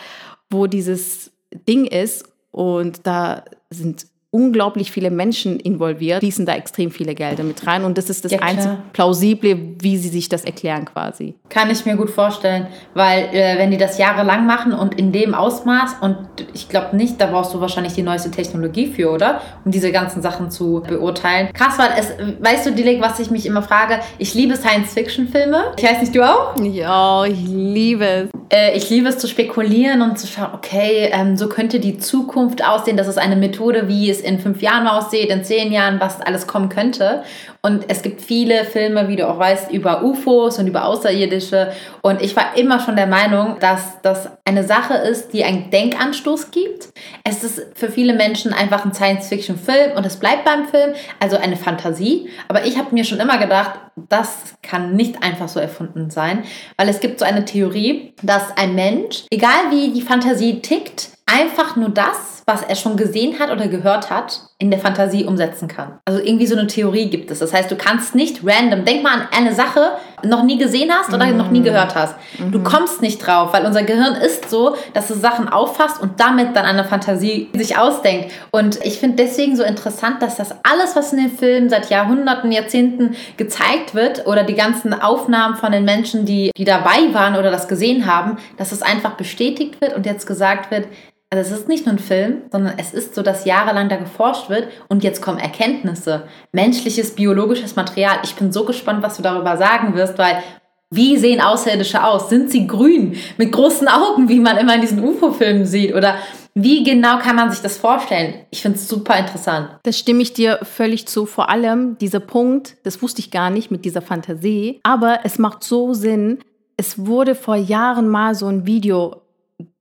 wo 0.51 0.67
dieses 0.67 1.31
Ding 1.67 1.85
ist. 1.85 2.31
Und 2.51 3.07
da 3.07 3.43
sind 3.71 4.05
unglaublich 4.33 4.91
viele 4.91 5.11
Menschen 5.11 5.59
involviert, 5.59 6.19
fließen 6.19 6.45
da 6.47 6.55
extrem 6.55 6.89
viele 6.89 7.13
Gelder 7.13 7.43
mit 7.43 7.67
rein. 7.67 7.83
Und 7.83 7.99
das 7.99 8.09
ist 8.09 8.25
das 8.25 8.31
ja, 8.31 8.39
einzige 8.39 8.79
Plausible, 8.91 9.57
wie 9.79 9.97
sie 9.97 10.09
sich 10.09 10.27
das 10.27 10.43
erklären 10.43 10.85
quasi. 10.85 11.35
Kann 11.49 11.69
ich 11.69 11.85
mir 11.85 11.95
gut 11.95 12.09
vorstellen, 12.09 12.65
weil 12.95 13.25
äh, 13.31 13.59
wenn 13.59 13.69
die 13.69 13.77
das 13.77 13.99
jahrelang 13.99 14.47
machen 14.47 14.73
und 14.73 14.95
in 14.99 15.11
dem 15.11 15.35
Ausmaß, 15.35 15.97
und 16.01 16.17
ich 16.53 16.67
glaube 16.67 16.97
nicht, 16.97 17.21
da 17.21 17.27
brauchst 17.27 17.53
du 17.53 17.61
wahrscheinlich 17.61 17.93
die 17.93 18.01
neueste 18.01 18.31
Technologie 18.31 18.87
für, 18.87 19.11
oder? 19.11 19.41
Um 19.65 19.71
diese 19.71 19.91
ganzen 19.91 20.23
Sachen 20.23 20.49
zu 20.49 20.81
beurteilen. 20.87 21.49
Krass, 21.53 21.77
weil 21.77 21.91
es, 21.99 22.11
weißt 22.41 22.65
du, 22.65 22.71
Dilek, 22.71 23.01
was 23.01 23.19
ich 23.19 23.29
mich 23.29 23.45
immer 23.45 23.61
frage? 23.61 23.99
Ich 24.17 24.33
liebe 24.33 24.55
Science-Fiction-Filme. 24.55 25.73
Ich 25.77 25.83
weiß 25.83 26.01
nicht, 26.01 26.15
du 26.15 26.23
auch? 26.23 26.55
Ja, 26.59 27.23
ich 27.25 27.47
liebe 27.47 28.05
es. 28.05 28.29
Äh, 28.49 28.75
ich 28.75 28.89
liebe 28.89 29.09
es 29.09 29.19
zu 29.19 29.27
spekulieren 29.27 30.01
und 30.01 30.17
zu 30.17 30.25
schauen, 30.25 30.49
okay, 30.53 31.09
ähm, 31.11 31.37
so 31.37 31.49
könnte 31.49 31.79
die 31.79 31.99
Zukunft 31.99 32.65
aussehen. 32.65 32.97
Das 32.97 33.07
ist 33.07 33.19
eine 33.19 33.35
Methode, 33.35 33.87
wie 33.87 34.09
es 34.09 34.22
in 34.23 34.39
fünf 34.39 34.61
Jahren 34.61 34.87
aussieht, 34.87 35.29
in 35.29 35.43
zehn 35.43 35.71
Jahren, 35.71 35.99
was 35.99 36.21
alles 36.21 36.47
kommen 36.47 36.69
könnte. 36.69 37.23
Und 37.61 37.85
es 37.87 38.01
gibt 38.01 38.19
viele 38.19 38.65
Filme, 38.65 39.07
wie 39.07 39.15
du 39.15 39.27
auch 39.27 39.39
weißt, 39.39 39.71
über 39.71 40.03
UFOs 40.03 40.59
und 40.59 40.67
über 40.67 40.85
Außerirdische. 40.85 41.71
Und 42.01 42.21
ich 42.21 42.35
war 42.35 42.57
immer 42.57 42.81
schon 42.81 42.97
der 42.97 43.07
Meinung, 43.07 43.57
dass 43.59 44.01
das 44.01 44.29
eine 44.43 44.65
Sache 44.65 44.95
ist, 44.95 45.31
die 45.31 45.45
einen 45.45 45.69
Denkanstoß 45.69 46.51
gibt. 46.51 46.89
Es 47.23 47.43
ist 47.43 47.61
für 47.75 47.89
viele 47.89 48.13
Menschen 48.13 48.51
einfach 48.51 48.83
ein 48.83 48.93
Science-Fiction-Film 48.93 49.95
und 49.95 50.05
es 50.05 50.17
bleibt 50.17 50.43
beim 50.43 50.67
Film, 50.67 50.93
also 51.21 51.37
eine 51.37 51.55
Fantasie. 51.55 52.29
Aber 52.49 52.65
ich 52.65 52.77
habe 52.77 52.93
mir 52.93 53.05
schon 53.05 53.21
immer 53.21 53.37
gedacht, 53.37 53.79
das 53.95 54.55
kann 54.61 54.95
nicht 54.95 55.23
einfach 55.23 55.47
so 55.47 55.59
erfunden 55.59 56.09
sein, 56.09 56.43
weil 56.77 56.89
es 56.89 56.99
gibt 56.99 57.19
so 57.19 57.25
eine 57.25 57.45
Theorie, 57.45 58.13
dass 58.21 58.57
ein 58.57 58.75
Mensch, 58.75 59.23
egal 59.29 59.71
wie 59.71 59.93
die 59.93 60.01
Fantasie 60.01 60.61
tickt, 60.61 61.09
einfach 61.25 61.75
nur 61.75 61.89
das, 61.89 62.42
was 62.45 62.61
er 62.61 62.75
schon 62.75 62.97
gesehen 62.97 63.39
hat 63.39 63.51
oder 63.51 63.67
gehört 63.67 64.09
hat, 64.09 64.41
in 64.57 64.71
der 64.71 64.79
Fantasie 64.79 65.25
umsetzen 65.25 65.67
kann. 65.67 65.99
Also 66.05 66.19
irgendwie 66.19 66.45
so 66.45 66.57
eine 66.57 66.67
Theorie 66.67 67.09
gibt 67.09 67.31
es. 67.31 67.39
Das 67.39 67.53
heißt, 67.53 67.69
du 67.69 67.75
kannst 67.75 68.15
nicht 68.15 68.41
random, 68.45 68.85
denk 68.85 69.03
mal 69.03 69.13
an 69.13 69.27
eine 69.35 69.53
Sache, 69.53 69.97
noch 70.23 70.43
nie 70.43 70.57
gesehen 70.57 70.91
hast 70.91 71.13
oder 71.13 71.25
mhm. 71.25 71.37
noch 71.37 71.51
nie 71.51 71.61
gehört 71.61 71.95
hast. 71.95 72.15
Mhm. 72.39 72.51
Du 72.51 72.63
kommst 72.63 73.01
nicht 73.01 73.19
drauf, 73.19 73.53
weil 73.53 73.65
unser 73.65 73.83
Gehirn 73.83 74.15
ist 74.15 74.49
so, 74.49 74.75
dass 74.93 75.07
du 75.07 75.15
Sachen 75.15 75.49
auffasst 75.49 76.01
und 76.01 76.19
damit 76.19 76.55
dann 76.55 76.65
eine 76.65 76.83
Fantasie 76.83 77.49
sich 77.53 77.77
ausdenkt. 77.77 78.31
Und 78.51 78.79
ich 78.85 78.99
finde 78.99 79.17
deswegen 79.17 79.55
so 79.55 79.63
interessant, 79.63 80.21
dass 80.21 80.37
das 80.37 80.55
alles, 80.63 80.95
was 80.95 81.11
in 81.13 81.19
den 81.19 81.37
Filmen 81.37 81.69
seit 81.69 81.89
Jahrhunderten, 81.89 82.51
Jahrzehnten 82.51 83.15
gezeigt 83.37 83.95
wird 83.95 84.25
oder 84.25 84.43
die 84.43 84.55
ganzen 84.55 84.93
Aufnahmen 84.93 85.55
von 85.55 85.71
den 85.71 85.85
Menschen, 85.85 86.25
die, 86.25 86.51
die 86.57 86.65
dabei 86.65 87.13
waren 87.13 87.35
oder 87.35 87.51
das 87.51 87.67
gesehen 87.67 88.05
haben, 88.05 88.37
dass 88.57 88.71
es 88.71 88.81
einfach 88.81 89.15
bestätigt 89.15 89.81
wird 89.81 89.95
und 89.95 90.05
jetzt 90.05 90.25
gesagt 90.25 90.71
wird, 90.71 90.87
also 91.37 91.53
es 91.53 91.61
ist 91.61 91.67
nicht 91.67 91.87
nur 91.87 91.95
ein 91.95 91.99
Film, 91.99 92.43
sondern 92.51 92.75
es 92.77 92.93
ist 92.93 93.15
so, 93.15 93.23
dass 93.23 93.45
jahrelang 93.45 93.89
da 93.89 93.95
geforscht 93.95 94.49
wird 94.49 94.67
und 94.87 95.03
jetzt 95.03 95.21
kommen 95.21 95.39
Erkenntnisse, 95.39 96.27
menschliches, 96.51 97.15
biologisches 97.15 97.75
Material. 97.75 98.17
Ich 98.23 98.35
bin 98.35 98.51
so 98.51 98.65
gespannt, 98.65 99.01
was 99.01 99.17
du 99.17 99.23
darüber 99.23 99.57
sagen 99.57 99.95
wirst, 99.95 100.19
weil 100.19 100.43
wie 100.91 101.17
sehen 101.17 101.41
Außerirdische 101.41 102.03
aus? 102.03 102.29
Sind 102.29 102.51
sie 102.51 102.67
grün 102.67 103.15
mit 103.37 103.51
großen 103.51 103.87
Augen, 103.87 104.29
wie 104.29 104.39
man 104.39 104.57
immer 104.57 104.75
in 104.75 104.81
diesen 104.81 105.03
UFO-Filmen 105.03 105.65
sieht? 105.65 105.95
Oder 105.95 106.17
wie 106.53 106.83
genau 106.83 107.17
kann 107.17 107.35
man 107.35 107.49
sich 107.49 107.61
das 107.61 107.77
vorstellen? 107.77 108.35
Ich 108.51 108.61
finde 108.61 108.77
es 108.77 108.87
super 108.87 109.17
interessant. 109.17 109.69
Das 109.81 109.97
stimme 109.97 110.21
ich 110.21 110.33
dir 110.33 110.59
völlig 110.61 111.07
zu. 111.07 111.25
Vor 111.25 111.49
allem 111.49 111.97
dieser 111.97 112.19
Punkt, 112.19 112.77
das 112.83 113.01
wusste 113.01 113.21
ich 113.21 113.31
gar 113.31 113.49
nicht 113.49 113.71
mit 113.71 113.85
dieser 113.85 114.03
Fantasie, 114.03 114.81
aber 114.83 115.21
es 115.23 115.39
macht 115.39 115.63
so 115.63 115.95
Sinn. 115.95 116.37
Es 116.77 117.07
wurde 117.07 117.33
vor 117.33 117.55
Jahren 117.55 118.07
mal 118.07 118.35
so 118.35 118.45
ein 118.45 118.67
Video 118.67 119.22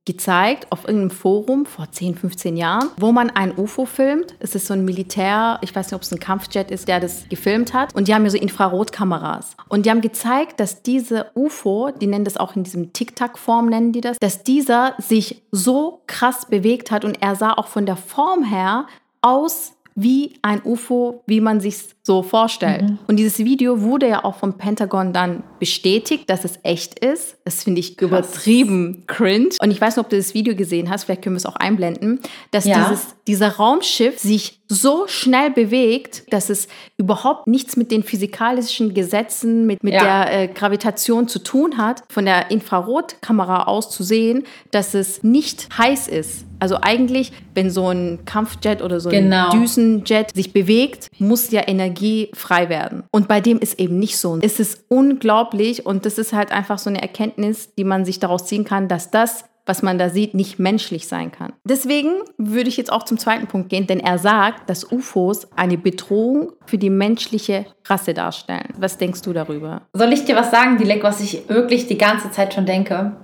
gezeigt 0.05 0.69
auf 0.69 0.85
irgendeinem 0.85 1.11
Forum 1.11 1.65
vor 1.65 1.89
10, 1.89 2.15
15 2.15 2.57
Jahren, 2.57 2.89
wo 2.97 3.11
man 3.11 3.29
ein 3.29 3.57
UFO 3.57 3.85
filmt. 3.85 4.35
Es 4.39 4.53
ist 4.53 4.67
so 4.67 4.73
ein 4.73 4.83
Militär, 4.83 5.59
ich 5.61 5.73
weiß 5.73 5.87
nicht, 5.87 5.95
ob 5.95 6.01
es 6.01 6.11
ein 6.11 6.19
Kampfjet 6.19 6.71
ist, 6.71 6.87
der 6.87 6.99
das 6.99 7.27
gefilmt 7.29 7.73
hat. 7.73 7.95
Und 7.95 8.07
die 8.07 8.13
haben 8.13 8.25
ja 8.25 8.29
so 8.29 8.37
Infrarotkameras. 8.37 9.55
Und 9.69 9.85
die 9.85 9.89
haben 9.89 10.01
gezeigt, 10.01 10.59
dass 10.59 10.83
diese 10.83 11.27
UFO, 11.35 11.91
die 11.91 12.07
nennen 12.07 12.25
das 12.25 12.37
auch 12.37 12.55
in 12.55 12.63
diesem 12.63 12.91
Tic-Tac-Form, 12.91 13.67
nennen 13.67 13.93
die 13.93 14.01
das, 14.01 14.17
dass 14.19 14.43
dieser 14.43 14.95
sich 14.97 15.43
so 15.51 16.01
krass 16.07 16.47
bewegt 16.47 16.91
hat 16.91 17.05
und 17.05 17.21
er 17.21 17.35
sah 17.35 17.53
auch 17.53 17.67
von 17.67 17.85
der 17.85 17.95
Form 17.95 18.43
her 18.43 18.87
aus 19.21 19.73
wie 19.95 20.33
ein 20.41 20.61
UFO, 20.63 21.23
wie 21.27 21.39
man 21.39 21.59
sich 21.59 21.77
so 22.05 22.21
vorstellt. 22.21 22.81
Mhm. 22.81 22.99
Und 23.07 23.15
dieses 23.15 23.39
Video 23.39 23.81
wurde 23.81 24.09
ja 24.09 24.25
auch 24.25 24.35
vom 24.35 24.57
Pentagon 24.57 25.13
dann 25.13 25.41
bestätigt, 25.59 26.29
dass 26.29 26.43
es 26.43 26.59
echt 26.63 26.99
ist. 26.99 27.37
Das 27.45 27.63
finde 27.63 27.79
ich 27.79 27.95
Krass. 27.95 28.07
übertrieben 28.07 29.03
cringe. 29.07 29.55
Und 29.61 29.71
ich 29.71 29.79
weiß 29.79 29.95
nicht, 29.95 30.05
ob 30.05 30.09
du 30.09 30.17
das 30.17 30.33
Video 30.33 30.53
gesehen 30.53 30.89
hast, 30.89 31.05
vielleicht 31.05 31.21
können 31.21 31.35
wir 31.35 31.37
es 31.37 31.45
auch 31.45 31.55
einblenden, 31.55 32.19
dass 32.51 32.65
ja. 32.65 32.89
dieses, 32.89 33.15
dieser 33.25 33.55
Raumschiff 33.55 34.19
sich 34.19 34.59
so 34.67 35.07
schnell 35.07 35.51
bewegt, 35.51 36.23
dass 36.33 36.49
es 36.49 36.67
überhaupt 36.97 37.47
nichts 37.47 37.77
mit 37.77 37.91
den 37.91 38.03
physikalischen 38.03 38.93
Gesetzen, 38.93 39.65
mit, 39.65 39.81
mit 39.83 39.93
ja. 39.93 40.25
der 40.25 40.41
äh, 40.41 40.47
Gravitation 40.47 41.27
zu 41.29 41.39
tun 41.39 41.77
hat, 41.77 42.03
von 42.09 42.25
der 42.25 42.51
Infrarotkamera 42.51 43.63
aus 43.63 43.89
zu 43.89 44.03
sehen, 44.03 44.43
dass 44.71 44.93
es 44.93 45.23
nicht 45.23 45.69
heiß 45.77 46.07
ist. 46.07 46.45
Also 46.59 46.77
eigentlich, 46.81 47.33
wenn 47.55 47.69
so 47.69 47.89
ein 47.89 48.19
Kampfjet 48.23 48.81
oder 48.81 49.01
so 49.01 49.09
ein 49.09 49.23
genau. 49.23 49.51
Düsenjet 49.51 50.33
sich 50.33 50.53
bewegt, 50.53 51.09
muss 51.19 51.51
ja 51.51 51.67
Energie 51.67 51.92
frei 52.33 52.69
werden. 52.69 53.03
Und 53.11 53.27
bei 53.27 53.41
dem 53.41 53.59
ist 53.59 53.79
eben 53.79 53.99
nicht 53.99 54.17
so. 54.17 54.37
Es 54.41 54.59
ist 54.59 54.85
unglaublich 54.89 55.85
und 55.85 56.05
das 56.05 56.17
ist 56.17 56.33
halt 56.33 56.51
einfach 56.51 56.79
so 56.79 56.89
eine 56.89 57.01
Erkenntnis, 57.01 57.73
die 57.75 57.83
man 57.83 58.05
sich 58.05 58.19
daraus 58.19 58.45
ziehen 58.45 58.63
kann, 58.63 58.87
dass 58.87 59.11
das 59.11 59.45
was 59.65 59.81
man 59.81 59.97
da 59.97 60.09
sieht, 60.09 60.33
nicht 60.33 60.59
menschlich 60.59 61.07
sein 61.07 61.31
kann. 61.31 61.53
Deswegen 61.63 62.11
würde 62.37 62.69
ich 62.69 62.77
jetzt 62.77 62.91
auch 62.91 63.03
zum 63.03 63.17
zweiten 63.17 63.47
Punkt 63.47 63.69
gehen, 63.69 63.87
denn 63.87 63.99
er 63.99 64.17
sagt, 64.17 64.69
dass 64.69 64.91
UFOs 64.91 65.47
eine 65.55 65.77
Bedrohung 65.77 66.51
für 66.65 66.77
die 66.77 66.89
menschliche 66.89 67.65
Rasse 67.85 68.13
darstellen. 68.13 68.73
Was 68.77 68.97
denkst 68.97 69.21
du 69.21 69.31
darüber? 69.31 69.83
Soll 69.93 70.13
ich 70.13 70.25
dir 70.25 70.35
was 70.35 70.51
sagen, 70.51 70.77
Dilek, 70.77 71.03
was 71.03 71.21
ich 71.21 71.47
wirklich 71.47 71.87
die 71.87 71.97
ganze 71.97 72.31
Zeit 72.31 72.53
schon 72.53 72.65
denke? 72.65 73.15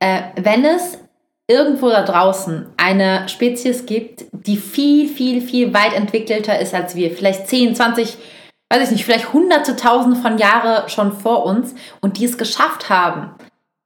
Äh, 0.00 0.22
wenn 0.36 0.64
es 0.64 0.98
irgendwo 1.50 1.90
da 1.90 2.02
draußen 2.02 2.66
eine 2.76 3.28
Spezies 3.28 3.84
gibt, 3.84 4.24
die 4.32 4.56
viel, 4.56 5.08
viel, 5.08 5.40
viel 5.40 5.74
weit 5.74 5.94
entwickelter 5.94 6.60
ist 6.60 6.74
als 6.74 6.94
wir, 6.94 7.10
vielleicht 7.10 7.48
10, 7.48 7.74
20, 7.74 8.16
weiß 8.70 8.84
ich 8.84 8.90
nicht, 8.92 9.04
vielleicht 9.04 9.32
hunderte, 9.32 9.74
tausende 9.74 10.16
von 10.16 10.38
Jahren 10.38 10.88
schon 10.88 11.12
vor 11.12 11.44
uns 11.44 11.74
und 12.00 12.18
die 12.18 12.24
es 12.24 12.38
geschafft 12.38 12.88
haben, 12.88 13.34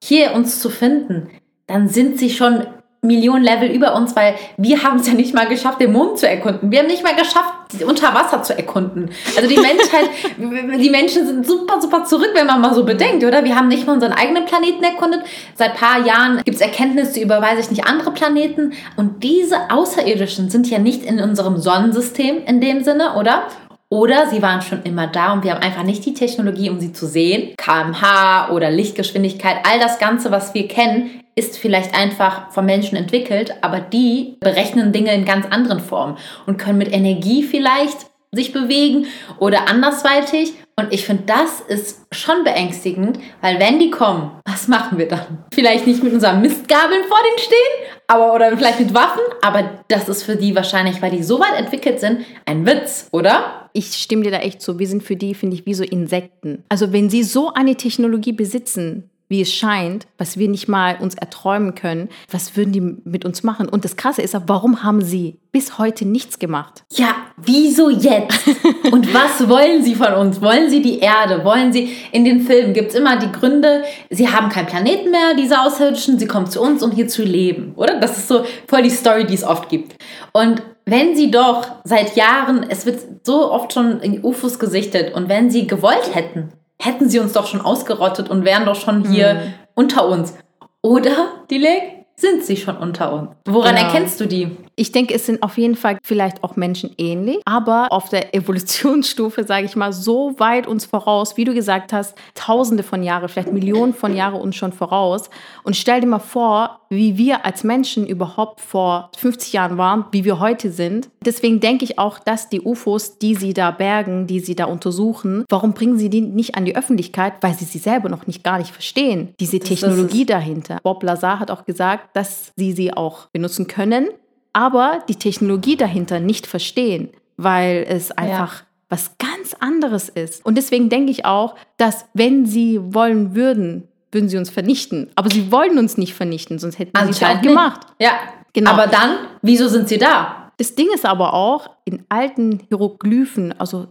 hier 0.03 0.35
uns 0.35 0.61
zu 0.61 0.69
finden, 0.69 1.31
dann 1.67 1.89
sind 1.89 2.19
sie 2.19 2.29
schon 2.29 2.67
Millionen 3.05 3.45
Level 3.45 3.71
über 3.71 3.95
uns, 3.95 4.17
weil 4.17 4.35
wir 4.57 4.83
haben 4.83 4.99
es 4.99 5.07
ja 5.07 5.15
nicht 5.15 5.35
mal 5.35 5.47
geschafft, 5.47 5.81
den 5.81 5.93
Mond 5.93 6.19
zu 6.19 6.29
erkunden. 6.29 6.71
Wir 6.71 6.81
haben 6.81 6.87
nicht 6.87 7.05
mal 7.05 7.15
geschafft, 7.15 7.53
unter 7.87 8.15
Wasser 8.15 8.43
zu 8.43 8.57
erkunden. 8.57 9.11
Also 9.37 9.49
die 9.49 9.57
Menschheit, 9.57 10.11
die 10.81 10.91
Menschen 10.91 11.27
sind 11.27 11.47
super, 11.47 11.81
super 11.81 12.05
zurück, 12.05 12.31
wenn 12.35 12.47
man 12.47 12.61
mal 12.61 12.75
so 12.75 12.85
bedenkt, 12.85 13.25
oder? 13.25 13.45
Wir 13.45 13.57
haben 13.57 13.69
nicht 13.69 13.87
mal 13.87 13.95
unseren 13.95 14.13
eigenen 14.13 14.45
Planeten 14.45 14.83
erkundet. 14.83 15.23
Seit 15.55 15.75
paar 15.75 16.05
Jahren 16.05 16.43
gibt 16.45 16.57
es 16.57 16.61
Erkenntnisse 16.61 17.21
über, 17.21 17.41
weiß 17.41 17.59
ich 17.59 17.71
nicht, 17.71 17.87
andere 17.87 18.13
Planeten. 18.13 18.73
Und 18.97 19.23
diese 19.23 19.71
Außerirdischen 19.71 20.51
sind 20.51 20.71
ja 20.71 20.79
nicht 20.79 21.05
in 21.05 21.21
unserem 21.21 21.57
Sonnensystem 21.57 22.43
in 22.47 22.61
dem 22.61 22.85
Sinne, 22.85 23.15
oder? 23.15 23.45
Oder 23.91 24.29
sie 24.29 24.43
waren 24.43 24.63
schon 24.63 24.83
immer 24.83 25.07
da 25.07 25.33
und 25.33 25.45
wir 25.45 25.53
haben 25.53 25.63
einfach 25.63 25.85
nicht 25.85 26.05
die 26.05 26.15
Technologie, 26.15 26.71
um 26.71 26.81
sie 26.81 26.93
zu 26.93 27.07
sehen. 27.07 27.55
kmh 27.57 28.51
oder 28.51 28.71
Lichtgeschwindigkeit, 28.71 29.59
all 29.63 29.79
das 29.79 29.99
Ganze, 29.99 30.31
was 30.33 30.53
wir 30.55 30.67
kennen, 30.67 31.21
ist 31.35 31.59
vielleicht 31.59 31.95
einfach 31.95 32.53
vom 32.53 32.67
Menschen 32.67 32.97
entwickelt, 32.97 33.55
aber 33.61 33.81
die 33.81 34.37
berechnen 34.41 34.93
Dinge 34.93 35.15
in 35.15 35.25
ganz 35.25 35.47
anderen 35.51 35.81
Formen 35.81 36.17
und 36.47 36.59
können 36.59 36.79
mit 36.79 36.93
Energie 36.93 37.43
vielleicht 37.43 38.07
sich 38.35 38.53
bewegen 38.53 39.07
oder 39.39 39.69
andersweitig. 39.69 40.55
Und 40.77 40.93
ich 40.93 41.07
finde, 41.07 41.23
das 41.27 41.61
ist 41.61 42.05
schon 42.11 42.43
beängstigend, 42.43 43.21
weil 43.41 43.61
wenn 43.61 43.79
die 43.79 43.91
kommen, 43.91 44.33
was 44.45 44.67
machen 44.67 44.99
wir 44.99 45.07
dann? 45.07 45.45
Vielleicht 45.55 45.87
nicht 45.87 46.03
mit 46.03 46.13
unseren 46.13 46.41
Mistgabeln 46.41 47.05
vor 47.05 47.19
denen 47.29 47.39
stehen, 47.39 47.87
aber 48.09 48.35
oder 48.35 48.57
vielleicht 48.57 48.81
mit 48.81 48.93
Waffen, 48.93 49.23
aber 49.41 49.71
das 49.87 50.09
ist 50.09 50.25
für 50.25 50.35
die 50.35 50.57
wahrscheinlich, 50.57 51.01
weil 51.01 51.13
die 51.13 51.23
so 51.23 51.39
weit 51.39 51.57
entwickelt 51.57 52.01
sind, 52.01 52.23
ein 52.45 52.67
Witz, 52.67 53.09
oder? 53.13 53.69
Ich 53.73 53.95
stimme 53.95 54.25
dir 54.25 54.33
da 54.33 54.39
echt 54.39 54.63
zu. 54.63 54.79
Wir 54.79 54.89
sind 54.89 55.03
für 55.03 55.17
die, 55.17 55.35
finde 55.35 55.57
ich, 55.57 55.65
wie 55.65 55.75
so 55.75 55.85
Insekten. 55.85 56.65
Also 56.69 56.93
wenn 56.93 57.09
sie 57.09 57.23
so 57.23 57.53
eine 57.53 57.77
Technologie 57.77 58.33
besitzen, 58.33 59.11
wie 59.29 59.41
es 59.41 59.53
scheint, 59.53 60.07
was 60.19 60.39
wir 60.39 60.49
nicht 60.49 60.69
mal 60.69 60.97
uns 61.01 61.15
erträumen 61.15 61.75
können, 61.75 62.09
was 62.31 62.57
würden 62.57 62.73
die 62.73 62.81
mit 62.81 63.25
uns 63.25 63.43
machen? 63.43 63.69
Und 63.69 63.85
das 63.85 63.97
Krasse 63.97 64.23
ist 64.23 64.37
auch, 64.37 64.43
warum 64.47 64.83
haben 64.83 65.03
sie 65.03 65.39
bis 65.51 65.79
heute 65.79 66.05
nichts 66.05 66.39
gemacht? 66.39 66.85
Ja, 66.93 67.15
wieso 67.37 67.89
jetzt? 67.89 68.47
Und 68.93 69.15
was 69.15 69.49
wollen 69.49 69.83
sie 69.83 69.95
von 69.95 70.13
uns? 70.15 70.41
Wollen 70.43 70.69
sie 70.69 70.83
die 70.83 70.99
Erde? 70.99 71.45
Wollen 71.45 71.73
sie, 71.73 71.97
in 72.13 72.25
den 72.25 72.43
Filmen 72.43 72.75
gibt 72.75 72.91
es 72.91 72.95
immer 72.97 73.17
die 73.17 73.33
Gründe, 73.33 73.85
sie 74.11 74.29
haben 74.29 74.49
keinen 74.51 74.67
Planeten 74.67 75.11
mehr, 75.11 75.35
diese 75.39 75.61
Außerirdischen, 75.61 76.19
sie 76.19 76.27
kommen 76.27 76.47
zu 76.47 76.61
uns, 76.61 76.83
um 76.83 76.91
hier 76.91 77.09
zu 77.09 77.23
leben, 77.23 77.73
oder? 77.77 77.99
Das 78.01 78.19
ist 78.19 78.29
so 78.29 78.45
voll 78.67 78.83
die 78.83 78.91
Story, 78.91 79.27
die 79.27 79.35
es 79.35 79.45
oft 79.45 79.69
gibt. 79.69 79.97
Und 80.33 80.63
wenn 80.85 81.17
sie 81.17 81.31
doch 81.31 81.67
seit 81.85 82.15
Jahren, 82.15 82.67
es 82.69 82.85
wird 82.85 83.01
so 83.23 83.51
oft 83.51 83.73
schon 83.73 84.01
in 84.01 84.23
UFOs 84.23 84.59
gesichtet, 84.59 85.15
und 85.15 85.29
wenn 85.29 85.51
sie 85.51 85.67
gewollt 85.67 86.15
hätten, 86.15 86.53
hätten 86.81 87.09
sie 87.09 87.19
uns 87.19 87.33
doch 87.33 87.47
schon 87.47 87.61
ausgerottet 87.61 88.29
und 88.29 88.45
wären 88.45 88.67
doch 88.67 88.77
schon 88.77 89.09
hier 89.09 89.41
hm. 89.41 89.55
unter 89.75 90.09
uns. 90.09 90.35
Oder, 90.83 91.45
Dilek, 91.51 92.07
sind 92.17 92.45
sie 92.45 92.57
schon 92.57 92.77
unter 92.77 93.13
uns? 93.13 93.31
Woran 93.47 93.77
ja. 93.77 93.83
erkennst 93.83 94.21
du 94.21 94.27
die? 94.27 94.57
Ich 94.77 94.93
denke, 94.93 95.15
es 95.15 95.27
sind 95.27 95.43
auf 95.43 95.57
jeden 95.57 95.77
Fall 95.77 95.99
vielleicht 96.03 96.43
auch 96.43 96.57
Menschen 96.57 96.91
ähnlich, 96.99 97.39
aber 97.45 97.89
auf 97.91 98.09
der 98.09 98.35
Evolutionsstufe, 98.35 99.45
sage 99.47 99.67
ich 99.67 99.77
mal, 99.77 99.93
so 99.93 100.35
weit 100.39 100.67
uns 100.67 100.85
voraus, 100.85 101.37
wie 101.37 101.45
du 101.45 101.55
gesagt 101.55 101.93
hast, 101.93 102.17
tausende 102.35 102.83
von 102.83 103.03
Jahren, 103.03 103.29
vielleicht 103.29 103.53
Millionen 103.53 103.95
von 103.95 104.15
Jahren 104.17 104.41
uns 104.41 104.57
schon 104.57 104.73
voraus. 104.73 105.31
Und 105.63 105.77
stell 105.77 106.01
dir 106.01 106.07
mal 106.07 106.19
vor, 106.19 106.81
wie 106.89 107.17
wir 107.19 107.45
als 107.45 107.65
Menschen 107.65 108.07
überhaupt 108.07 108.61
vor 108.61 109.11
50 109.17 109.53
Jahren 109.53 109.79
waren, 109.79 110.07
wie 110.13 110.25
wir 110.25 110.39
heute 110.41 110.71
sind. 110.71 111.09
Deswegen 111.25 111.61
denke 111.61 111.85
ich 111.85 111.99
auch, 111.99 112.19
dass 112.19 112.49
die 112.49 112.61
UFOs, 112.61 113.19
die 113.19 113.35
sie 113.35 113.55
da 113.55 113.71
bergen, 113.71 114.27
die 114.27 114.41
sie 114.41 114.55
da 114.55 114.67
untersuchen, 114.67 115.45
warum 115.49 115.73
bringen 115.73 115.99
sie 115.99 116.11
die 116.11 116.21
nicht 116.21 116.55
an 116.55 116.65
die 116.65 116.77
Öffentlichkeit? 116.77 117.35
Weil 117.41 117.55
sie 117.55 117.65
sie 117.65 117.79
selber 117.79 118.09
noch 118.09 118.27
nicht 118.27 118.45
gar 118.45 118.59
nicht 118.59 118.73
verstehen. 118.73 119.35
Diese 119.41 119.59
das 119.59 119.69
Technologie 119.69 120.27
dahinter. 120.27 120.79
Bob 120.83 121.03
Lazar 121.03 121.41
hat 121.41 121.51
auch 121.51 121.65
gesagt, 121.65 122.17
dass 122.17 122.53
sie 122.57 122.73
sie 122.73 122.93
auch 122.93 123.29
benutzen 123.33 123.67
können, 123.67 124.09
aber 124.55 125.03
die 125.09 125.17
Technologie 125.17 125.77
dahinter 125.77 126.21
nicht 126.21 126.47
verstehen, 126.47 127.11
weil 127.37 127.85
es 127.87 128.11
einfach 128.13 128.61
ja. 128.61 128.67
was 128.89 129.19
ganz 129.19 129.55
anderes 129.61 130.09
ist. 130.09 130.45
Und 130.47 130.57
deswegen 130.57 130.89
denke 130.89 131.11
ich 131.11 131.27
auch, 131.27 131.57
dass 131.77 132.07
wenn 132.15 132.47
sie 132.47 132.81
wollen 132.83 133.35
würden, 133.35 133.89
würden 134.13 134.29
sie 134.31 134.39
uns 134.39 134.49
vernichten. 134.49 135.11
Aber 135.17 135.29
sie 135.29 135.53
wollen 135.53 135.77
uns 135.77 135.99
nicht 135.99 136.15
vernichten, 136.15 136.59
sonst 136.59 136.79
hätten 136.79 136.93
sie 137.05 137.11
es 137.11 137.23
auch 137.23 137.43
gemacht. 137.43 137.81
Ja, 138.01 138.13
genau. 138.53 138.71
Aber 138.71 138.87
dann, 138.87 139.19
wieso 139.43 139.69
sind 139.69 139.89
sie 139.89 139.99
da? 139.99 140.44
Das 140.57 140.75
Ding 140.75 140.89
ist 140.95 141.05
aber 141.05 141.35
auch, 141.35 141.71
in 141.85 142.05
alten 142.09 142.61
Hieroglyphen, 142.69 143.59
also 143.59 143.89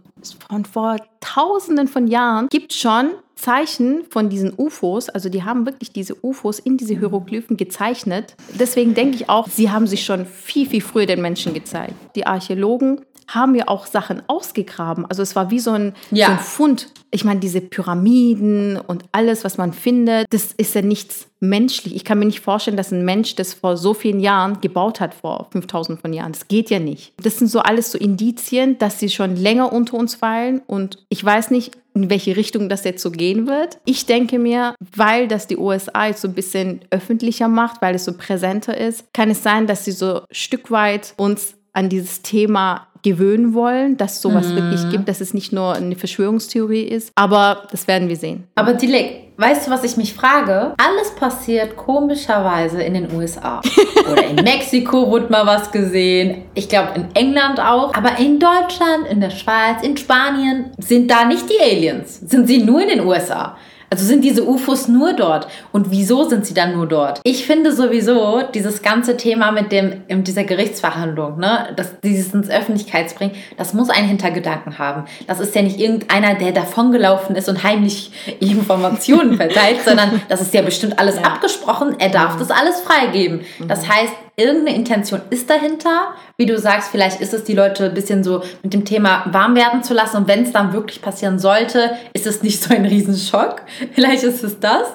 von 0.48 0.64
vor 0.64 0.96
tausenden 1.20 1.88
von 1.88 2.06
Jahren, 2.06 2.48
gibt 2.48 2.72
es 2.72 2.78
schon 2.78 3.10
Zeichen 3.36 4.04
von 4.10 4.30
diesen 4.30 4.54
UFOs. 4.56 5.08
Also 5.08 5.28
die 5.28 5.42
haben 5.42 5.66
wirklich 5.66 5.92
diese 5.92 6.16
UFOs 6.22 6.58
in 6.58 6.76
diese 6.76 6.94
Hieroglyphen 6.94 7.56
gezeichnet. 7.56 8.36
Deswegen 8.58 8.94
denke 8.94 9.16
ich 9.16 9.28
auch, 9.28 9.48
sie 9.48 9.70
haben 9.70 9.86
sich 9.86 10.04
schon 10.04 10.24
viel, 10.24 10.68
viel 10.68 10.80
früher 10.80 11.06
den 11.06 11.20
Menschen 11.20 11.52
gezeigt. 11.52 11.94
Die 12.14 12.26
Archäologen 12.26 13.04
haben 13.28 13.54
ja 13.54 13.68
auch 13.68 13.86
Sachen 13.86 14.22
ausgegraben. 14.26 15.06
Also 15.06 15.22
es 15.22 15.36
war 15.36 15.50
wie 15.50 15.60
so 15.60 15.72
ein, 15.72 15.94
ja. 16.10 16.26
so 16.26 16.32
ein 16.32 16.38
Fund. 16.38 16.88
Ich 17.10 17.24
meine, 17.24 17.40
diese 17.40 17.60
Pyramiden 17.60 18.76
und 18.76 19.04
alles, 19.12 19.44
was 19.44 19.56
man 19.56 19.72
findet, 19.72 20.26
das 20.30 20.52
ist 20.52 20.74
ja 20.74 20.82
nichts 20.82 21.28
menschlich. 21.40 21.94
Ich 21.94 22.04
kann 22.04 22.18
mir 22.18 22.24
nicht 22.24 22.40
vorstellen, 22.40 22.76
dass 22.76 22.92
ein 22.92 23.04
Mensch 23.04 23.34
das 23.36 23.54
vor 23.54 23.76
so 23.76 23.94
vielen 23.94 24.20
Jahren 24.20 24.60
gebaut 24.60 25.00
hat, 25.00 25.14
vor 25.14 25.48
5000 25.52 26.00
von 26.00 26.12
Jahren. 26.12 26.32
Das 26.32 26.48
geht 26.48 26.70
ja 26.70 26.78
nicht. 26.78 27.12
Das 27.22 27.38
sind 27.38 27.48
so 27.48 27.60
alles 27.60 27.92
so 27.92 27.98
Indizien, 27.98 28.78
dass 28.78 28.98
sie 28.98 29.10
schon 29.10 29.36
länger 29.36 29.72
unter 29.72 29.94
uns 29.96 30.22
weilen 30.22 30.62
und 30.66 31.04
ich 31.08 31.24
weiß 31.24 31.50
nicht, 31.50 31.76
in 31.94 32.10
welche 32.10 32.36
Richtung 32.36 32.68
das 32.68 32.84
jetzt 32.84 33.02
so 33.02 33.10
gehen 33.12 33.46
wird. 33.46 33.78
Ich 33.84 34.06
denke 34.06 34.38
mir, 34.38 34.74
weil 34.96 35.28
das 35.28 35.46
die 35.46 35.56
USA 35.56 36.08
jetzt 36.08 36.22
so 36.22 36.28
ein 36.28 36.34
bisschen 36.34 36.80
öffentlicher 36.90 37.46
macht, 37.46 37.80
weil 37.80 37.94
es 37.94 38.04
so 38.04 38.14
präsenter 38.14 38.76
ist, 38.76 39.04
kann 39.12 39.30
es 39.30 39.44
sein, 39.44 39.68
dass 39.68 39.84
sie 39.84 39.92
so 39.92 40.16
ein 40.16 40.26
Stück 40.32 40.72
weit 40.72 41.14
uns 41.16 41.54
an 41.74 41.88
dieses 41.88 42.22
Thema 42.22 42.86
gewöhnen 43.04 43.54
wollen, 43.54 43.96
dass 43.96 44.20
sowas 44.20 44.48
mhm. 44.48 44.56
wirklich 44.56 44.90
gibt, 44.90 45.08
dass 45.08 45.20
es 45.20 45.34
nicht 45.34 45.52
nur 45.52 45.74
eine 45.74 45.94
Verschwörungstheorie 45.94 46.82
ist. 46.82 47.12
Aber 47.14 47.68
das 47.70 47.86
werden 47.86 48.08
wir 48.08 48.16
sehen. 48.16 48.44
Aber 48.54 48.72
Dilek, 48.72 49.28
weißt 49.36 49.66
du, 49.66 49.70
was 49.70 49.84
ich 49.84 49.96
mich 49.98 50.14
frage? 50.14 50.72
Alles 50.78 51.14
passiert 51.14 51.76
komischerweise 51.76 52.82
in 52.82 52.94
den 52.94 53.14
USA. 53.14 53.60
Oder 54.10 54.26
in 54.26 54.36
Mexiko 54.36 55.10
wurde 55.10 55.30
mal 55.30 55.46
was 55.46 55.70
gesehen. 55.70 56.44
Ich 56.54 56.68
glaube 56.68 56.92
in 56.94 57.14
England 57.14 57.60
auch. 57.60 57.92
Aber 57.94 58.18
in 58.18 58.40
Deutschland, 58.40 59.06
in 59.10 59.20
der 59.20 59.30
Schweiz, 59.30 59.82
in 59.82 59.96
Spanien 59.98 60.70
sind 60.78 61.10
da 61.10 61.26
nicht 61.26 61.44
die 61.50 61.60
Aliens. 61.60 62.20
Sind 62.20 62.46
sie 62.46 62.62
nur 62.62 62.80
in 62.80 62.88
den 62.88 63.00
USA. 63.00 63.56
Also 63.94 64.06
sind 64.06 64.24
diese 64.24 64.44
UFOs 64.44 64.88
nur 64.88 65.12
dort? 65.12 65.46
Und 65.70 65.92
wieso 65.92 66.28
sind 66.28 66.44
sie 66.44 66.52
dann 66.52 66.72
nur 66.72 66.88
dort? 66.88 67.20
Ich 67.22 67.46
finde 67.46 67.70
sowieso 67.70 68.42
dieses 68.52 68.82
ganze 68.82 69.16
Thema 69.16 69.52
mit 69.52 69.70
dem, 69.70 70.02
in 70.08 70.24
dieser 70.24 70.42
Gerichtsverhandlung, 70.42 71.38
ne, 71.38 71.68
dass 71.76 72.00
dieses 72.00 72.34
ins 72.34 72.50
Öffentlichkeit 72.50 73.14
bringt, 73.14 73.36
das 73.56 73.72
muss 73.72 73.90
einen 73.90 74.08
Hintergedanken 74.08 74.80
haben. 74.80 75.04
Das 75.28 75.38
ist 75.38 75.54
ja 75.54 75.62
nicht 75.62 75.78
irgendeiner, 75.78 76.34
der 76.34 76.50
davongelaufen 76.50 77.36
ist 77.36 77.48
und 77.48 77.62
heimlich 77.62 78.10
Informationen 78.40 79.36
verteilt, 79.36 79.78
sondern 79.84 80.20
das 80.28 80.40
ist 80.40 80.52
ja 80.54 80.62
bestimmt 80.62 80.98
alles 80.98 81.14
ja. 81.14 81.22
abgesprochen. 81.22 81.94
Er 82.00 82.08
darf 82.08 82.34
mhm. 82.34 82.40
das 82.40 82.50
alles 82.50 82.80
freigeben. 82.80 83.42
Das 83.68 83.88
heißt, 83.88 84.12
irgendeine 84.36 84.76
Intention 84.76 85.20
ist 85.30 85.48
dahinter. 85.48 86.14
Wie 86.36 86.46
du 86.46 86.58
sagst, 86.58 86.90
vielleicht 86.90 87.20
ist 87.20 87.34
es 87.34 87.44
die 87.44 87.54
Leute 87.54 87.86
ein 87.86 87.94
bisschen 87.94 88.24
so 88.24 88.42
mit 88.62 88.72
dem 88.72 88.84
Thema 88.84 89.24
warm 89.30 89.54
werden 89.54 89.82
zu 89.82 89.94
lassen. 89.94 90.18
Und 90.18 90.28
wenn 90.28 90.42
es 90.42 90.52
dann 90.52 90.72
wirklich 90.72 91.02
passieren 91.02 91.38
sollte, 91.38 91.96
ist 92.12 92.26
es 92.26 92.42
nicht 92.42 92.62
so 92.62 92.74
ein 92.74 92.84
Riesenschock. 92.84 93.62
Vielleicht 93.92 94.24
ist 94.24 94.42
es 94.42 94.58
das. 94.60 94.88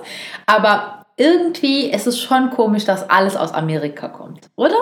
Aber 0.45 1.05
irgendwie 1.17 1.91
ist 1.91 2.07
es 2.07 2.19
schon 2.19 2.49
komisch, 2.49 2.85
dass 2.85 3.09
alles 3.09 3.35
aus 3.35 3.51
Amerika 3.51 4.07
kommt, 4.07 4.49
oder? 4.55 4.75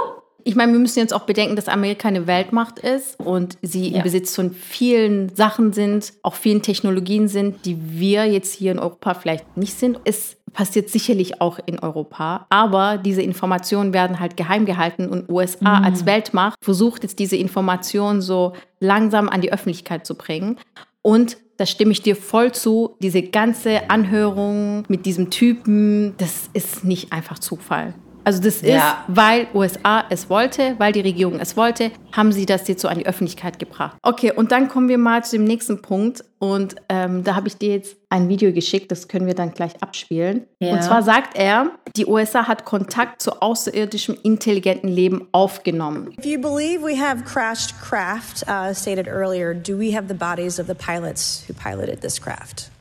Ich 0.44 0.56
meine, 0.56 0.72
wir 0.72 0.80
müssen 0.80 1.00
jetzt 1.00 1.14
auch 1.14 1.26
bedenken, 1.26 1.58
dass 1.58 1.68
Amerika 1.68 2.08
eine 2.08 2.26
Weltmacht 2.26 2.80
ist 2.80 3.20
und 3.20 3.58
sie 3.62 3.90
ja. 3.90 3.98
im 3.98 4.04
Besitz 4.04 4.34
von 4.34 4.52
vielen 4.52 5.36
Sachen 5.36 5.74
sind, 5.74 6.14
auch 6.22 6.36
vielen 6.36 6.62
Technologien 6.62 7.28
sind, 7.28 7.66
die 7.66 7.78
wir 8.00 8.26
jetzt 8.26 8.54
hier 8.54 8.72
in 8.72 8.80
Europa 8.80 9.14
vielleicht 9.16 9.58
nicht 9.58 9.74
sind. 9.74 10.00
Es 10.06 10.37
passiert 10.58 10.90
sicherlich 10.90 11.40
auch 11.40 11.60
in 11.68 11.78
Europa, 11.78 12.48
aber 12.50 12.98
diese 12.98 13.22
Informationen 13.22 13.94
werden 13.94 14.20
halt 14.20 14.36
geheim 14.38 14.66
gehalten 14.66 15.08
und 15.08 15.30
USA 15.30 15.78
mhm. 15.78 15.86
als 15.86 16.08
Weltmacht 16.08 16.58
versucht 16.64 17.04
jetzt 17.04 17.20
diese 17.20 17.36
Informationen 17.36 18.24
so 18.24 18.54
langsam 18.80 19.30
an 19.30 19.42
die 19.42 19.54
Öffentlichkeit 19.54 20.08
zu 20.08 20.16
bringen. 20.16 20.58
Und 21.04 21.38
da 21.58 21.68
stimme 21.68 21.92
ich 21.92 22.02
dir 22.02 22.16
voll 22.16 22.54
zu. 22.54 22.96
Diese 23.04 23.22
ganze 23.22 23.92
Anhörung 23.92 24.84
mit 24.88 25.06
diesem 25.06 25.30
Typen, 25.30 26.16
das 26.18 26.50
ist 26.54 26.84
nicht 26.84 27.14
einfach 27.14 27.38
Zufall. 27.38 27.94
Also 28.28 28.42
das 28.42 28.56
ist, 28.56 28.66
ja. 28.66 29.06
weil 29.08 29.48
USA 29.54 30.04
es 30.10 30.30
wollte, 30.30 30.76
weil 30.80 30.92
die 30.92 31.00
Regierung 31.00 31.40
es 31.40 31.56
wollte, 31.56 31.92
haben 32.12 32.34
sie 32.34 32.46
das 32.46 32.68
jetzt 32.68 32.82
so 32.82 32.90
an 32.90 32.98
die 32.98 33.06
Öffentlichkeit 33.06 33.58
gebracht. 33.58 33.96
Okay, 34.02 34.34
und 34.34 34.52
dann 34.52 34.68
kommen 34.68 34.90
wir 34.90 34.98
mal 34.98 35.24
zu 35.24 35.38
dem 35.38 35.46
nächsten 35.46 35.82
Punkt. 35.82 36.26
Und 36.38 36.76
ähm, 36.90 37.24
da 37.24 37.36
habe 37.36 37.48
ich 37.48 37.56
dir 37.56 37.70
jetzt 37.70 37.96
ein 38.10 38.28
Video 38.28 38.52
geschickt, 38.52 38.92
das 38.92 39.08
können 39.08 39.28
wir 39.28 39.34
dann 39.34 39.54
gleich 39.54 39.82
abspielen. 39.82 40.46
Ja. 40.60 40.74
Und 40.74 40.84
zwar 40.84 41.04
sagt 41.04 41.38
er, 41.38 41.72
die 41.96 42.06
USA 42.06 42.50
hat 42.50 42.66
Kontakt 42.66 43.22
zu 43.22 43.42
außerirdischem 43.42 44.18
intelligenten 44.24 44.90
Leben 44.90 45.30
aufgenommen. 45.32 46.14
If 46.20 46.26
you 46.26 46.38
believe 46.38 46.84
we 46.84 47.00
have 47.02 47.24
crashed 47.24 47.80
craft, 47.82 48.44
uh, 48.50 48.74
stated 48.74 49.08
earlier, 49.08 49.54
do 49.54 49.80
we 49.80 49.96
have 49.96 50.10
the 50.10 50.14
bodies 50.14 50.60
of 50.60 50.68
the 50.68 50.76
pilots 50.76 51.46
who 51.48 51.54
piloted 51.54 52.02
this 52.02 52.20
craft? 52.20 52.72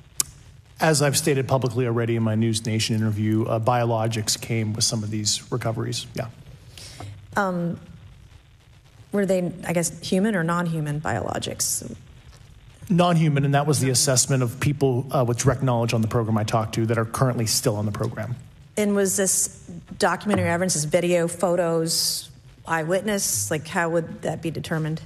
As 0.78 1.00
I've 1.00 1.16
stated 1.16 1.48
publicly 1.48 1.86
already 1.86 2.16
in 2.16 2.22
my 2.22 2.34
News 2.34 2.66
Nation 2.66 2.96
interview, 2.96 3.44
uh, 3.46 3.58
biologics 3.58 4.38
came 4.38 4.74
with 4.74 4.84
some 4.84 5.02
of 5.02 5.10
these 5.10 5.42
recoveries. 5.50 6.06
Yeah. 6.14 6.28
Um, 7.34 7.80
were 9.12 9.24
they, 9.24 9.52
I 9.66 9.72
guess, 9.72 9.98
human 10.00 10.34
or 10.34 10.44
non 10.44 10.66
human 10.66 11.00
biologics? 11.00 11.94
Non 12.90 13.16
human, 13.16 13.44
and 13.44 13.54
that 13.54 13.66
was 13.66 13.80
the 13.80 13.90
assessment 13.90 14.42
of 14.42 14.60
people 14.60 15.06
uh, 15.10 15.24
with 15.26 15.38
direct 15.38 15.62
knowledge 15.62 15.94
on 15.94 16.02
the 16.02 16.08
program 16.08 16.36
I 16.36 16.44
talked 16.44 16.74
to 16.74 16.86
that 16.86 16.98
are 16.98 17.04
currently 17.04 17.46
still 17.46 17.76
on 17.76 17.86
the 17.86 17.92
program. 17.92 18.36
And 18.76 18.94
was 18.94 19.16
this 19.16 19.48
documentary 19.98 20.48
evidence, 20.48 20.74
this 20.74 20.84
video, 20.84 21.26
photos, 21.26 22.30
eyewitness? 22.66 23.50
Like, 23.50 23.66
how 23.66 23.88
would 23.88 24.22
that 24.22 24.42
be 24.42 24.50
determined? 24.50 25.00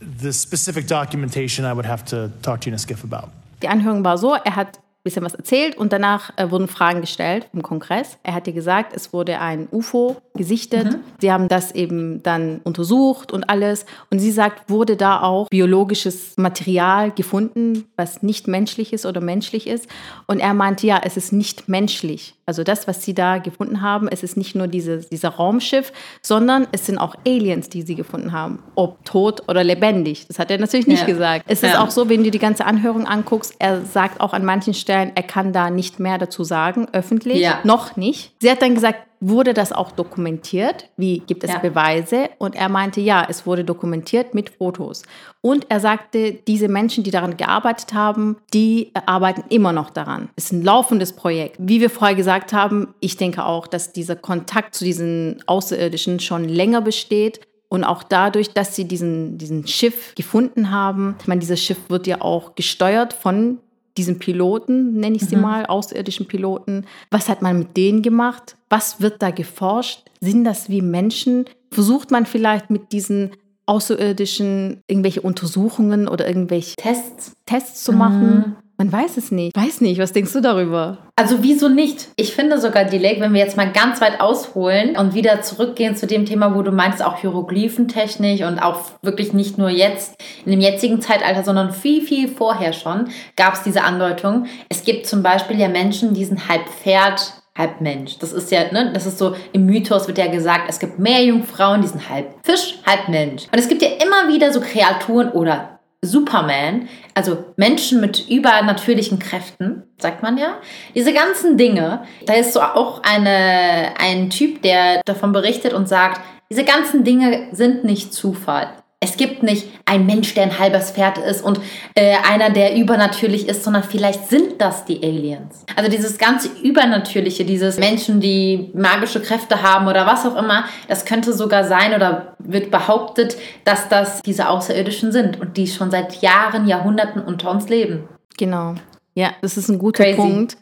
The 0.00 0.32
specific 0.32 0.86
documentation 0.86 1.64
I 1.64 1.72
would 1.72 1.86
have 1.86 2.04
to 2.06 2.30
talk 2.42 2.60
to 2.60 2.66
you 2.66 2.70
in 2.70 2.74
a 2.74 2.78
skiff 2.78 3.02
about. 3.02 3.32
Die 3.62 3.68
Anhörung 3.68 4.04
war 4.04 4.18
so, 4.18 4.34
er 4.34 4.56
hat 4.56 4.78
ein 5.00 5.04
bisschen 5.04 5.24
was 5.24 5.34
erzählt 5.34 5.78
und 5.78 5.94
danach 5.94 6.30
äh, 6.36 6.50
wurden 6.50 6.68
Fragen 6.68 7.00
gestellt 7.00 7.48
im 7.54 7.62
Kongress. 7.62 8.18
Er 8.22 8.34
hat 8.34 8.46
dir 8.46 8.52
gesagt, 8.52 8.94
es 8.94 9.14
wurde 9.14 9.40
ein 9.40 9.66
UFO 9.72 10.18
gesichtet. 10.34 10.92
Mhm. 10.92 11.00
Sie 11.20 11.32
haben 11.32 11.48
das 11.48 11.72
eben 11.72 12.22
dann 12.22 12.60
untersucht 12.64 13.32
und 13.32 13.48
alles. 13.48 13.86
Und 14.10 14.18
sie 14.18 14.30
sagt, 14.30 14.68
wurde 14.68 14.96
da 14.96 15.22
auch 15.22 15.48
biologisches 15.48 16.36
Material 16.36 17.12
gefunden, 17.12 17.86
was 17.96 18.22
nicht 18.22 18.46
menschlich 18.46 18.92
ist 18.92 19.06
oder 19.06 19.22
menschlich 19.22 19.66
ist. 19.66 19.88
Und 20.26 20.38
er 20.38 20.52
meinte, 20.52 20.86
ja, 20.86 21.00
es 21.02 21.16
ist 21.16 21.32
nicht 21.32 21.66
menschlich. 21.66 22.34
Also 22.50 22.64
das, 22.64 22.88
was 22.88 23.04
sie 23.04 23.14
da 23.14 23.38
gefunden 23.38 23.80
haben, 23.80 24.08
es 24.08 24.24
ist 24.24 24.36
nicht 24.36 24.56
nur 24.56 24.66
diese, 24.66 25.02
dieser 25.02 25.28
Raumschiff, 25.28 25.92
sondern 26.20 26.66
es 26.72 26.84
sind 26.84 26.98
auch 26.98 27.14
Aliens, 27.24 27.68
die 27.68 27.82
sie 27.82 27.94
gefunden 27.94 28.32
haben. 28.32 28.60
Ob 28.74 29.04
tot 29.04 29.48
oder 29.48 29.62
lebendig. 29.62 30.26
Das 30.26 30.40
hat 30.40 30.50
er 30.50 30.58
natürlich 30.58 30.88
nicht 30.88 31.02
ja. 31.02 31.06
gesagt. 31.06 31.44
Es 31.46 31.60
ja. 31.60 31.68
ist 31.68 31.78
auch 31.78 31.90
so, 31.90 32.08
wenn 32.08 32.24
du 32.24 32.32
die 32.32 32.40
ganze 32.40 32.64
Anhörung 32.64 33.06
anguckst, 33.06 33.54
er 33.60 33.82
sagt 33.82 34.20
auch 34.20 34.32
an 34.32 34.44
manchen 34.44 34.74
Stellen, 34.74 35.12
er 35.14 35.22
kann 35.22 35.52
da 35.52 35.70
nicht 35.70 36.00
mehr 36.00 36.18
dazu 36.18 36.42
sagen, 36.42 36.88
öffentlich. 36.90 37.38
Ja. 37.38 37.60
Noch 37.62 37.94
nicht. 37.94 38.32
Sie 38.40 38.50
hat 38.50 38.62
dann 38.62 38.74
gesagt, 38.74 38.98
Wurde 39.22 39.52
das 39.52 39.70
auch 39.72 39.92
dokumentiert? 39.92 40.88
Wie 40.96 41.18
gibt 41.20 41.44
es 41.44 41.52
ja. 41.52 41.58
Beweise? 41.58 42.30
Und 42.38 42.56
er 42.56 42.70
meinte, 42.70 43.02
ja, 43.02 43.26
es 43.28 43.46
wurde 43.46 43.64
dokumentiert 43.64 44.32
mit 44.32 44.48
Fotos. 44.48 45.02
Und 45.42 45.66
er 45.68 45.78
sagte, 45.78 46.32
diese 46.32 46.68
Menschen, 46.68 47.04
die 47.04 47.10
daran 47.10 47.36
gearbeitet 47.36 47.92
haben, 47.92 48.38
die 48.54 48.92
arbeiten 49.06 49.44
immer 49.50 49.72
noch 49.72 49.90
daran. 49.90 50.30
Es 50.36 50.46
ist 50.46 50.52
ein 50.52 50.64
laufendes 50.64 51.12
Projekt. 51.12 51.56
Wie 51.58 51.82
wir 51.82 51.90
vorher 51.90 52.16
gesagt 52.16 52.54
haben, 52.54 52.94
ich 53.00 53.18
denke 53.18 53.44
auch, 53.44 53.66
dass 53.66 53.92
dieser 53.92 54.16
Kontakt 54.16 54.74
zu 54.74 54.84
diesen 54.84 55.42
Außerirdischen 55.46 56.20
schon 56.20 56.48
länger 56.48 56.80
besteht. 56.80 57.40
Und 57.68 57.84
auch 57.84 58.02
dadurch, 58.02 58.52
dass 58.52 58.74
sie 58.74 58.88
diesen, 58.88 59.38
diesen 59.38 59.66
Schiff 59.66 60.14
gefunden 60.16 60.72
haben. 60.72 61.14
Ich 61.20 61.28
meine, 61.28 61.40
dieses 61.40 61.62
Schiff 61.62 61.78
wird 61.88 62.06
ja 62.08 62.20
auch 62.20 62.56
gesteuert 62.56 63.12
von 63.12 63.58
diesen 63.96 64.18
Piloten, 64.18 64.94
nenne 64.94 65.16
ich 65.16 65.22
sie 65.22 65.36
mhm. 65.36 65.42
mal, 65.42 65.66
außerirdischen 65.66 66.26
Piloten. 66.26 66.86
Was 67.10 67.28
hat 67.28 67.42
man 67.42 67.58
mit 67.58 67.76
denen 67.76 68.02
gemacht? 68.02 68.56
Was 68.68 69.00
wird 69.00 69.22
da 69.22 69.30
geforscht? 69.30 70.02
Sind 70.20 70.44
das 70.44 70.68
wie 70.68 70.82
Menschen? 70.82 71.44
Versucht 71.70 72.10
man 72.10 72.26
vielleicht 72.26 72.70
mit 72.70 72.92
diesen 72.92 73.30
Außerirdischen 73.66 74.82
irgendwelche 74.88 75.20
Untersuchungen 75.20 76.08
oder 76.08 76.26
irgendwelche 76.26 76.76
Tests, 76.76 77.32
Tests 77.46 77.84
zu 77.84 77.92
machen? 77.92 78.36
Mhm. 78.36 78.56
Man 78.80 78.90
weiß 78.90 79.18
es 79.18 79.30
nicht. 79.30 79.54
Weiß 79.54 79.82
nicht, 79.82 80.00
was 80.00 80.12
denkst 80.12 80.32
du 80.32 80.40
darüber? 80.40 80.96
Also 81.14 81.42
wieso 81.42 81.68
nicht? 81.68 82.08
Ich 82.16 82.34
finde 82.34 82.58
sogar, 82.58 82.84
Dilek, 82.86 83.20
wenn 83.20 83.34
wir 83.34 83.40
jetzt 83.40 83.58
mal 83.58 83.70
ganz 83.70 84.00
weit 84.00 84.22
ausholen 84.22 84.96
und 84.96 85.12
wieder 85.12 85.42
zurückgehen 85.42 85.96
zu 85.96 86.06
dem 86.06 86.24
Thema, 86.24 86.54
wo 86.54 86.62
du 86.62 86.72
meinst, 86.72 87.04
auch 87.04 87.18
Hieroglyphentechnik 87.18 88.42
und 88.46 88.58
auch 88.58 88.80
wirklich 89.02 89.34
nicht 89.34 89.58
nur 89.58 89.68
jetzt 89.68 90.14
in 90.46 90.52
dem 90.52 90.62
jetzigen 90.62 91.02
Zeitalter, 91.02 91.44
sondern 91.44 91.72
viel, 91.72 92.00
viel 92.00 92.26
vorher 92.26 92.72
schon, 92.72 93.10
gab 93.36 93.52
es 93.52 93.62
diese 93.64 93.82
Andeutung. 93.82 94.46
Es 94.70 94.82
gibt 94.82 95.06
zum 95.06 95.22
Beispiel 95.22 95.60
ja 95.60 95.68
Menschen, 95.68 96.14
die 96.14 96.24
sind 96.24 96.48
halb 96.48 96.66
Pferd, 96.66 97.34
halb 97.54 97.82
Mensch. 97.82 98.18
Das 98.18 98.32
ist 98.32 98.50
ja, 98.50 98.72
ne, 98.72 98.92
das 98.94 99.04
ist 99.04 99.18
so, 99.18 99.34
im 99.52 99.66
Mythos 99.66 100.06
wird 100.06 100.16
ja 100.16 100.28
gesagt, 100.28 100.70
es 100.70 100.78
gibt 100.78 100.98
mehr 100.98 101.22
Jungfrauen, 101.22 101.82
die 101.82 101.88
sind 101.88 102.08
halb 102.08 102.34
Fisch, 102.44 102.78
halb 102.86 103.10
Mensch. 103.10 103.42
Und 103.52 103.58
es 103.58 103.68
gibt 103.68 103.82
ja 103.82 103.90
immer 104.02 104.32
wieder 104.32 104.54
so 104.54 104.62
Kreaturen 104.62 105.32
oder 105.32 105.79
Superman, 106.02 106.88
also 107.14 107.44
Menschen 107.56 108.00
mit 108.00 108.28
übernatürlichen 108.28 109.18
Kräften, 109.18 109.82
sagt 109.98 110.22
man 110.22 110.38
ja. 110.38 110.58
Diese 110.94 111.12
ganzen 111.12 111.58
Dinge, 111.58 112.04
da 112.24 112.34
ist 112.34 112.54
so 112.54 112.60
auch 112.60 113.02
eine, 113.02 113.94
ein 113.98 114.30
Typ, 114.30 114.62
der 114.62 115.02
davon 115.04 115.32
berichtet 115.32 115.74
und 115.74 115.88
sagt, 115.88 116.20
diese 116.50 116.64
ganzen 116.64 117.04
Dinge 117.04 117.48
sind 117.52 117.84
nicht 117.84 118.14
Zufall. 118.14 118.72
Es 119.02 119.16
gibt 119.16 119.42
nicht 119.42 119.66
ein 119.86 120.04
Mensch, 120.04 120.34
der 120.34 120.42
ein 120.42 120.58
halbes 120.58 120.90
Pferd 120.90 121.16
ist 121.16 121.42
und 121.42 121.58
äh, 121.94 122.16
einer, 122.30 122.50
der 122.50 122.76
übernatürlich 122.76 123.48
ist, 123.48 123.64
sondern 123.64 123.82
vielleicht 123.82 124.28
sind 124.28 124.60
das 124.60 124.84
die 124.84 125.02
Aliens. 125.02 125.64
Also 125.74 125.90
dieses 125.90 126.18
ganze 126.18 126.50
Übernatürliche, 126.62 127.46
dieses 127.46 127.78
Menschen, 127.78 128.20
die 128.20 128.70
magische 128.74 129.22
Kräfte 129.22 129.62
haben 129.62 129.88
oder 129.88 130.06
was 130.06 130.26
auch 130.26 130.36
immer, 130.36 130.66
das 130.86 131.06
könnte 131.06 131.32
sogar 131.32 131.64
sein 131.64 131.94
oder 131.94 132.36
wird 132.38 132.70
behauptet, 132.70 133.38
dass 133.64 133.88
das 133.88 134.20
diese 134.20 134.50
Außerirdischen 134.50 135.12
sind 135.12 135.40
und 135.40 135.56
die 135.56 135.66
schon 135.66 135.90
seit 135.90 136.20
Jahren, 136.20 136.68
Jahrhunderten 136.68 137.22
unter 137.22 137.50
uns 137.50 137.70
leben. 137.70 138.06
Genau. 138.36 138.74
Ja, 139.14 139.30
das 139.40 139.56
ist 139.56 139.70
ein 139.70 139.78
guter 139.78 140.04
Crazy. 140.04 140.16
Punkt. 140.16 140.56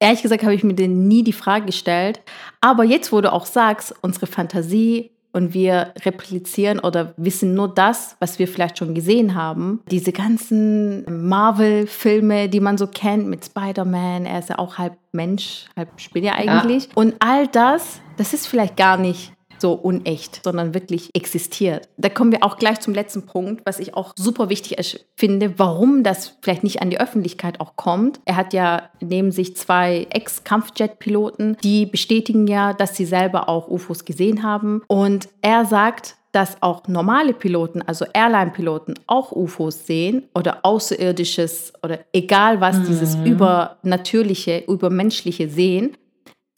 Ehrlich 0.00 0.22
gesagt 0.22 0.42
habe 0.42 0.54
ich 0.54 0.64
mir 0.64 0.74
denn 0.74 1.06
nie 1.06 1.22
die 1.22 1.32
Frage 1.32 1.66
gestellt. 1.66 2.20
Aber 2.60 2.82
jetzt, 2.82 3.12
wo 3.12 3.20
du 3.20 3.32
auch 3.32 3.46
sagst, 3.46 3.94
unsere 4.02 4.26
Fantasie 4.26 5.12
und 5.36 5.52
wir 5.52 5.92
replizieren 6.06 6.78
oder 6.78 7.12
wissen 7.18 7.52
nur 7.52 7.68
das, 7.68 8.16
was 8.20 8.38
wir 8.38 8.48
vielleicht 8.48 8.78
schon 8.78 8.94
gesehen 8.94 9.34
haben. 9.34 9.82
Diese 9.90 10.10
ganzen 10.10 11.04
Marvel-Filme, 11.28 12.48
die 12.48 12.60
man 12.60 12.78
so 12.78 12.86
kennt 12.86 13.26
mit 13.26 13.44
Spider-Man, 13.44 14.24
er 14.24 14.38
ist 14.38 14.48
ja 14.48 14.58
auch 14.58 14.78
halb 14.78 14.96
Mensch, 15.12 15.66
halb 15.76 16.00
Spinne 16.00 16.34
eigentlich. 16.34 16.84
Ja. 16.84 16.90
Und 16.94 17.16
all 17.18 17.46
das, 17.48 18.00
das 18.16 18.32
ist 18.32 18.46
vielleicht 18.46 18.78
gar 18.78 18.96
nicht 18.96 19.35
so 19.60 19.72
unecht, 19.72 20.40
sondern 20.44 20.74
wirklich 20.74 21.10
existiert. 21.14 21.88
Da 21.96 22.08
kommen 22.08 22.32
wir 22.32 22.44
auch 22.44 22.56
gleich 22.56 22.80
zum 22.80 22.94
letzten 22.94 23.26
Punkt, 23.26 23.64
was 23.64 23.78
ich 23.78 23.94
auch 23.94 24.12
super 24.16 24.48
wichtig 24.48 25.06
finde, 25.16 25.58
warum 25.58 26.02
das 26.02 26.36
vielleicht 26.42 26.64
nicht 26.64 26.82
an 26.82 26.90
die 26.90 27.00
Öffentlichkeit 27.00 27.60
auch 27.60 27.76
kommt. 27.76 28.20
Er 28.24 28.36
hat 28.36 28.52
ja 28.52 28.90
neben 29.00 29.32
sich 29.32 29.56
zwei 29.56 30.06
Ex-Kampfjet-Piloten, 30.10 31.56
die 31.62 31.86
bestätigen 31.86 32.46
ja, 32.46 32.72
dass 32.72 32.96
sie 32.96 33.06
selber 33.06 33.48
auch 33.48 33.68
UFOs 33.68 34.04
gesehen 34.04 34.42
haben. 34.42 34.82
Und 34.88 35.28
er 35.42 35.64
sagt, 35.64 36.16
dass 36.36 36.62
auch 36.62 36.86
normale 36.86 37.32
Piloten, 37.32 37.80
also 37.80 38.04
Airline-Piloten, 38.12 38.94
auch 39.06 39.32
UFOs 39.32 39.86
sehen 39.86 40.28
oder 40.34 40.58
Außerirdisches 40.64 41.72
oder 41.82 42.00
egal 42.12 42.60
was, 42.60 42.76
mhm. 42.76 42.86
dieses 42.88 43.14
Übernatürliche, 43.14 44.64
Übermenschliche 44.68 45.48
sehen 45.48 45.96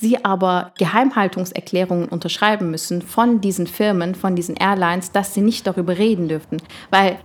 sie 0.01 0.25
aber 0.25 0.73
Geheimhaltungserklärungen 0.79 2.09
unterschreiben 2.09 2.71
müssen 2.71 3.03
von 3.03 3.41
diesen 3.41 3.67
Firmen, 3.67 4.15
von 4.15 4.37
diesen 4.37 4.57
Airlines, 4.57 5.11
dass 5.11 5.35
sie 5.35 5.41
nicht 5.41 5.67
darüber 5.67 5.99
reden 5.99 6.29
dürften. 6.29 6.59
Weil 6.91 7.19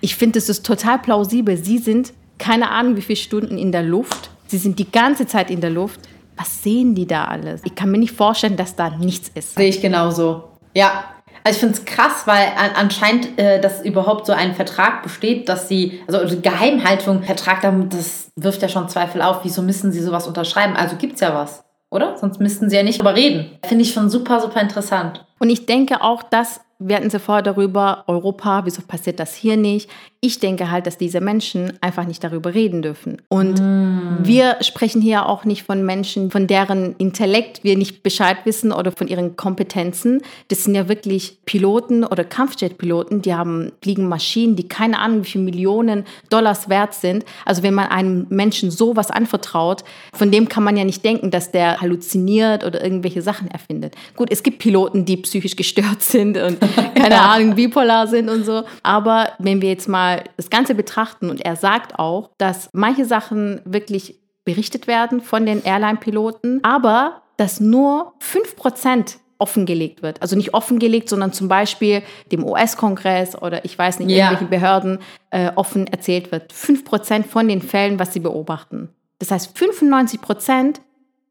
ich 0.00 0.16
finde, 0.16 0.38
es 0.38 0.48
ist 0.48 0.64
total 0.64 0.98
plausibel. 1.00 1.56
Sie 1.56 1.78
sind 1.78 2.12
keine 2.38 2.70
Ahnung, 2.70 2.96
wie 2.96 3.02
viele 3.02 3.16
Stunden 3.16 3.58
in 3.58 3.72
der 3.72 3.82
Luft. 3.82 4.30
Sie 4.46 4.58
sind 4.58 4.78
die 4.78 4.90
ganze 4.90 5.26
Zeit 5.26 5.50
in 5.50 5.60
der 5.60 5.70
Luft. 5.70 6.00
Was 6.36 6.62
sehen 6.62 6.94
die 6.94 7.06
da 7.06 7.24
alles? 7.24 7.60
Ich 7.64 7.74
kann 7.74 7.90
mir 7.90 7.98
nicht 7.98 8.12
vorstellen, 8.12 8.56
dass 8.56 8.76
da 8.76 8.90
nichts 8.90 9.30
ist. 9.34 9.54
Sehe 9.54 9.68
ich 9.68 9.80
genauso. 9.80 10.44
Ja. 10.74 11.04
Also 11.44 11.56
ich 11.56 11.60
finde 11.60 11.74
es 11.74 11.84
krass, 11.84 12.22
weil 12.26 12.46
an, 12.56 12.70
anscheinend, 12.76 13.36
äh, 13.38 13.60
dass 13.60 13.84
überhaupt 13.84 14.26
so 14.26 14.32
ein 14.32 14.54
Vertrag 14.54 15.02
besteht, 15.02 15.48
dass 15.48 15.68
sie, 15.68 16.00
also 16.06 16.40
Geheimhaltung, 16.40 17.24
Vertrag, 17.24 17.62
das 17.90 18.30
wirft 18.36 18.62
ja 18.62 18.68
schon 18.68 18.88
Zweifel 18.88 19.22
auf. 19.22 19.40
Wieso 19.42 19.60
müssen 19.62 19.90
sie 19.90 20.00
sowas 20.00 20.28
unterschreiben? 20.28 20.76
Also 20.76 20.96
gibt 20.96 21.14
es 21.14 21.20
ja 21.20 21.34
was, 21.34 21.64
oder? 21.92 22.16
Sonst 22.16 22.40
müssten 22.40 22.70
sie 22.70 22.76
ja 22.76 22.82
nicht 22.82 23.00
darüber 23.00 23.14
reden. 23.14 23.50
Finde 23.64 23.84
ich 23.84 23.92
schon 23.92 24.10
super, 24.10 24.40
super 24.40 24.60
interessant. 24.60 25.24
Und 25.38 25.50
ich 25.50 25.66
denke 25.66 26.02
auch, 26.02 26.22
dass 26.22 26.60
wir 26.88 26.96
hatten 26.96 27.10
sie 27.10 27.18
vorher 27.18 27.42
darüber, 27.42 28.04
Europa, 28.06 28.62
wieso 28.64 28.82
passiert 28.82 29.20
das 29.20 29.34
hier 29.34 29.56
nicht? 29.56 29.88
Ich 30.20 30.38
denke 30.38 30.70
halt, 30.70 30.86
dass 30.86 30.98
diese 30.98 31.20
Menschen 31.20 31.72
einfach 31.80 32.06
nicht 32.06 32.22
darüber 32.22 32.54
reden 32.54 32.80
dürfen. 32.80 33.20
Und 33.28 33.60
mm. 33.60 34.18
wir 34.24 34.56
sprechen 34.60 35.02
hier 35.02 35.26
auch 35.26 35.44
nicht 35.44 35.64
von 35.64 35.84
Menschen, 35.84 36.30
von 36.30 36.46
deren 36.46 36.94
Intellekt 36.96 37.64
wir 37.64 37.76
nicht 37.76 38.04
Bescheid 38.04 38.36
wissen 38.44 38.70
oder 38.70 38.92
von 38.92 39.08
ihren 39.08 39.36
Kompetenzen. 39.36 40.22
Das 40.46 40.62
sind 40.62 40.76
ja 40.76 40.88
wirklich 40.88 41.38
Piloten 41.44 42.04
oder 42.04 42.22
Kampfjetpiloten, 42.22 43.22
die 43.22 43.34
haben 43.34 43.72
fliegen 43.82 44.08
Maschinen, 44.08 44.54
die 44.54 44.68
keine 44.68 45.00
Ahnung, 45.00 45.24
wie 45.24 45.30
viele 45.30 45.44
Millionen 45.44 46.04
Dollars 46.30 46.68
wert 46.68 46.94
sind. 46.94 47.24
Also 47.44 47.64
wenn 47.64 47.74
man 47.74 47.88
einem 47.88 48.26
Menschen 48.28 48.70
sowas 48.70 49.10
anvertraut, 49.10 49.82
von 50.14 50.30
dem 50.30 50.48
kann 50.48 50.62
man 50.62 50.76
ja 50.76 50.84
nicht 50.84 51.04
denken, 51.04 51.32
dass 51.32 51.50
der 51.50 51.80
halluziniert 51.80 52.64
oder 52.64 52.82
irgendwelche 52.82 53.22
Sachen 53.22 53.50
erfindet. 53.50 53.96
Gut, 54.14 54.30
es 54.30 54.44
gibt 54.44 54.60
Piloten, 54.60 55.04
die 55.04 55.16
psychisch 55.16 55.56
gestört 55.56 56.02
sind 56.02 56.36
und 56.36 56.58
keine 56.94 57.20
Ahnung, 57.20 57.54
bipolar 57.54 58.06
sind 58.06 58.28
und 58.28 58.44
so. 58.44 58.64
Aber 58.82 59.30
wenn 59.38 59.60
wir 59.62 59.68
jetzt 59.68 59.88
mal 59.88 60.24
das 60.36 60.50
Ganze 60.50 60.74
betrachten 60.74 61.30
und 61.30 61.40
er 61.44 61.56
sagt 61.56 61.98
auch, 61.98 62.30
dass 62.38 62.68
manche 62.72 63.04
Sachen 63.04 63.60
wirklich 63.64 64.20
berichtet 64.44 64.86
werden 64.86 65.20
von 65.20 65.46
den 65.46 65.64
Airline-Piloten, 65.64 66.60
aber 66.64 67.22
dass 67.36 67.60
nur 67.60 68.14
5% 68.20 69.16
offengelegt 69.38 70.02
wird. 70.02 70.22
Also 70.22 70.36
nicht 70.36 70.54
offengelegt, 70.54 71.08
sondern 71.08 71.32
zum 71.32 71.48
Beispiel 71.48 72.02
dem 72.30 72.44
US-Kongress 72.44 73.34
oder 73.34 73.64
ich 73.64 73.76
weiß 73.76 73.98
nicht, 73.98 74.10
ja. 74.10 74.30
irgendwelchen 74.30 74.50
Behörden 74.50 74.98
äh, 75.30 75.50
offen 75.56 75.88
erzählt 75.88 76.30
wird. 76.30 76.52
5% 76.52 77.24
von 77.24 77.48
den 77.48 77.60
Fällen, 77.60 77.98
was 77.98 78.12
sie 78.12 78.20
beobachten. 78.20 78.90
Das 79.18 79.32
heißt, 79.32 79.56
95% 79.56 80.76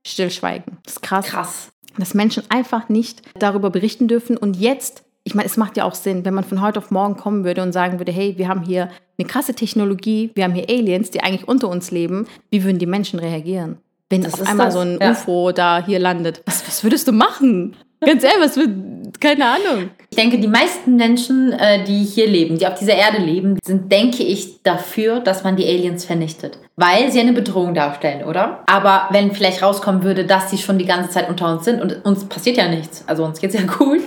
Stillschweigen. 0.06 0.78
Das 0.84 0.96
ist 0.96 1.02
krass. 1.02 1.26
Krass. 1.26 1.72
Dass 1.98 2.14
Menschen 2.14 2.44
einfach 2.50 2.90
nicht 2.90 3.22
darüber 3.40 3.70
berichten 3.70 4.10
dürfen 4.10 4.36
und 4.36 4.58
jetzt 4.58 5.04
ich 5.32 5.36
meine, 5.36 5.48
es 5.48 5.56
macht 5.56 5.78
ja 5.78 5.86
auch 5.86 5.96
Sinn, 5.96 6.26
wenn 6.26 6.34
man 6.34 6.44
von 6.44 6.62
heute 6.62 6.78
auf 6.78 6.92
morgen 6.92 7.16
kommen 7.16 7.46
würde 7.46 7.64
und 7.64 7.72
sagen 7.72 8.00
würde, 8.02 8.12
hey, 8.12 8.38
wir 8.38 8.50
haben 8.50 8.64
hier 8.64 8.90
eine 9.18 9.26
krasse 9.26 9.54
Technologie, 9.54 10.30
wir 10.36 10.44
haben 10.44 10.54
hier 10.54 10.70
Aliens, 10.70 11.10
die 11.10 11.24
eigentlich 11.24 11.48
unter 11.48 11.70
uns 11.70 11.90
leben, 11.90 12.28
wie 12.50 12.66
würden 12.66 12.80
die 12.80 12.86
Menschen 12.86 13.18
reagieren? 13.18 13.78
Wenn 14.10 14.24
das 14.24 14.42
auf 14.42 14.46
einmal 14.46 14.66
das. 14.66 14.74
so 14.74 14.82
ein 14.82 14.98
ja. 15.00 15.12
UFO 15.12 15.54
da 15.54 15.86
hier 15.86 16.00
landet, 16.00 16.42
was, 16.46 16.68
was 16.68 16.84
würdest 16.84 17.08
du 17.08 17.14
machen? 17.14 17.78
Ganz 18.04 18.24
ehrlich, 18.24 18.40
was 18.42 18.58
wird, 18.58 19.22
keine 19.22 19.46
Ahnung. 19.46 19.92
Ich 20.10 20.18
denke, 20.18 20.40
die 20.40 20.48
meisten 20.48 20.96
Menschen, 20.96 21.54
äh, 21.54 21.84
die 21.84 22.04
hier 22.04 22.28
leben, 22.28 22.58
die 22.58 22.66
auf 22.66 22.74
dieser 22.74 22.96
Erde 22.96 23.20
leben, 23.20 23.60
sind, 23.64 23.92
denke 23.92 24.24
ich, 24.24 24.64
dafür, 24.64 25.20
dass 25.20 25.44
man 25.44 25.56
die 25.56 25.66
Aliens 25.66 26.04
vernichtet. 26.04 26.58
Weil 26.76 27.12
sie 27.12 27.20
eine 27.20 27.32
Bedrohung 27.32 27.76
darstellen, 27.76 28.26
oder? 28.26 28.64
Aber 28.66 29.08
wenn 29.12 29.32
vielleicht 29.32 29.62
rauskommen 29.62 30.04
würde, 30.04 30.26
dass 30.26 30.50
sie 30.50 30.58
schon 30.58 30.80
die 30.80 30.86
ganze 30.86 31.12
Zeit 31.12 31.30
unter 31.30 31.50
uns 31.54 31.64
sind 31.64 31.80
und 31.80 32.04
uns 32.04 32.26
passiert 32.26 32.58
ja 32.58 32.68
nichts, 32.68 33.04
also 33.08 33.24
uns 33.24 33.40
geht's 33.40 33.54
ja 33.54 33.62
gut, 33.78 34.02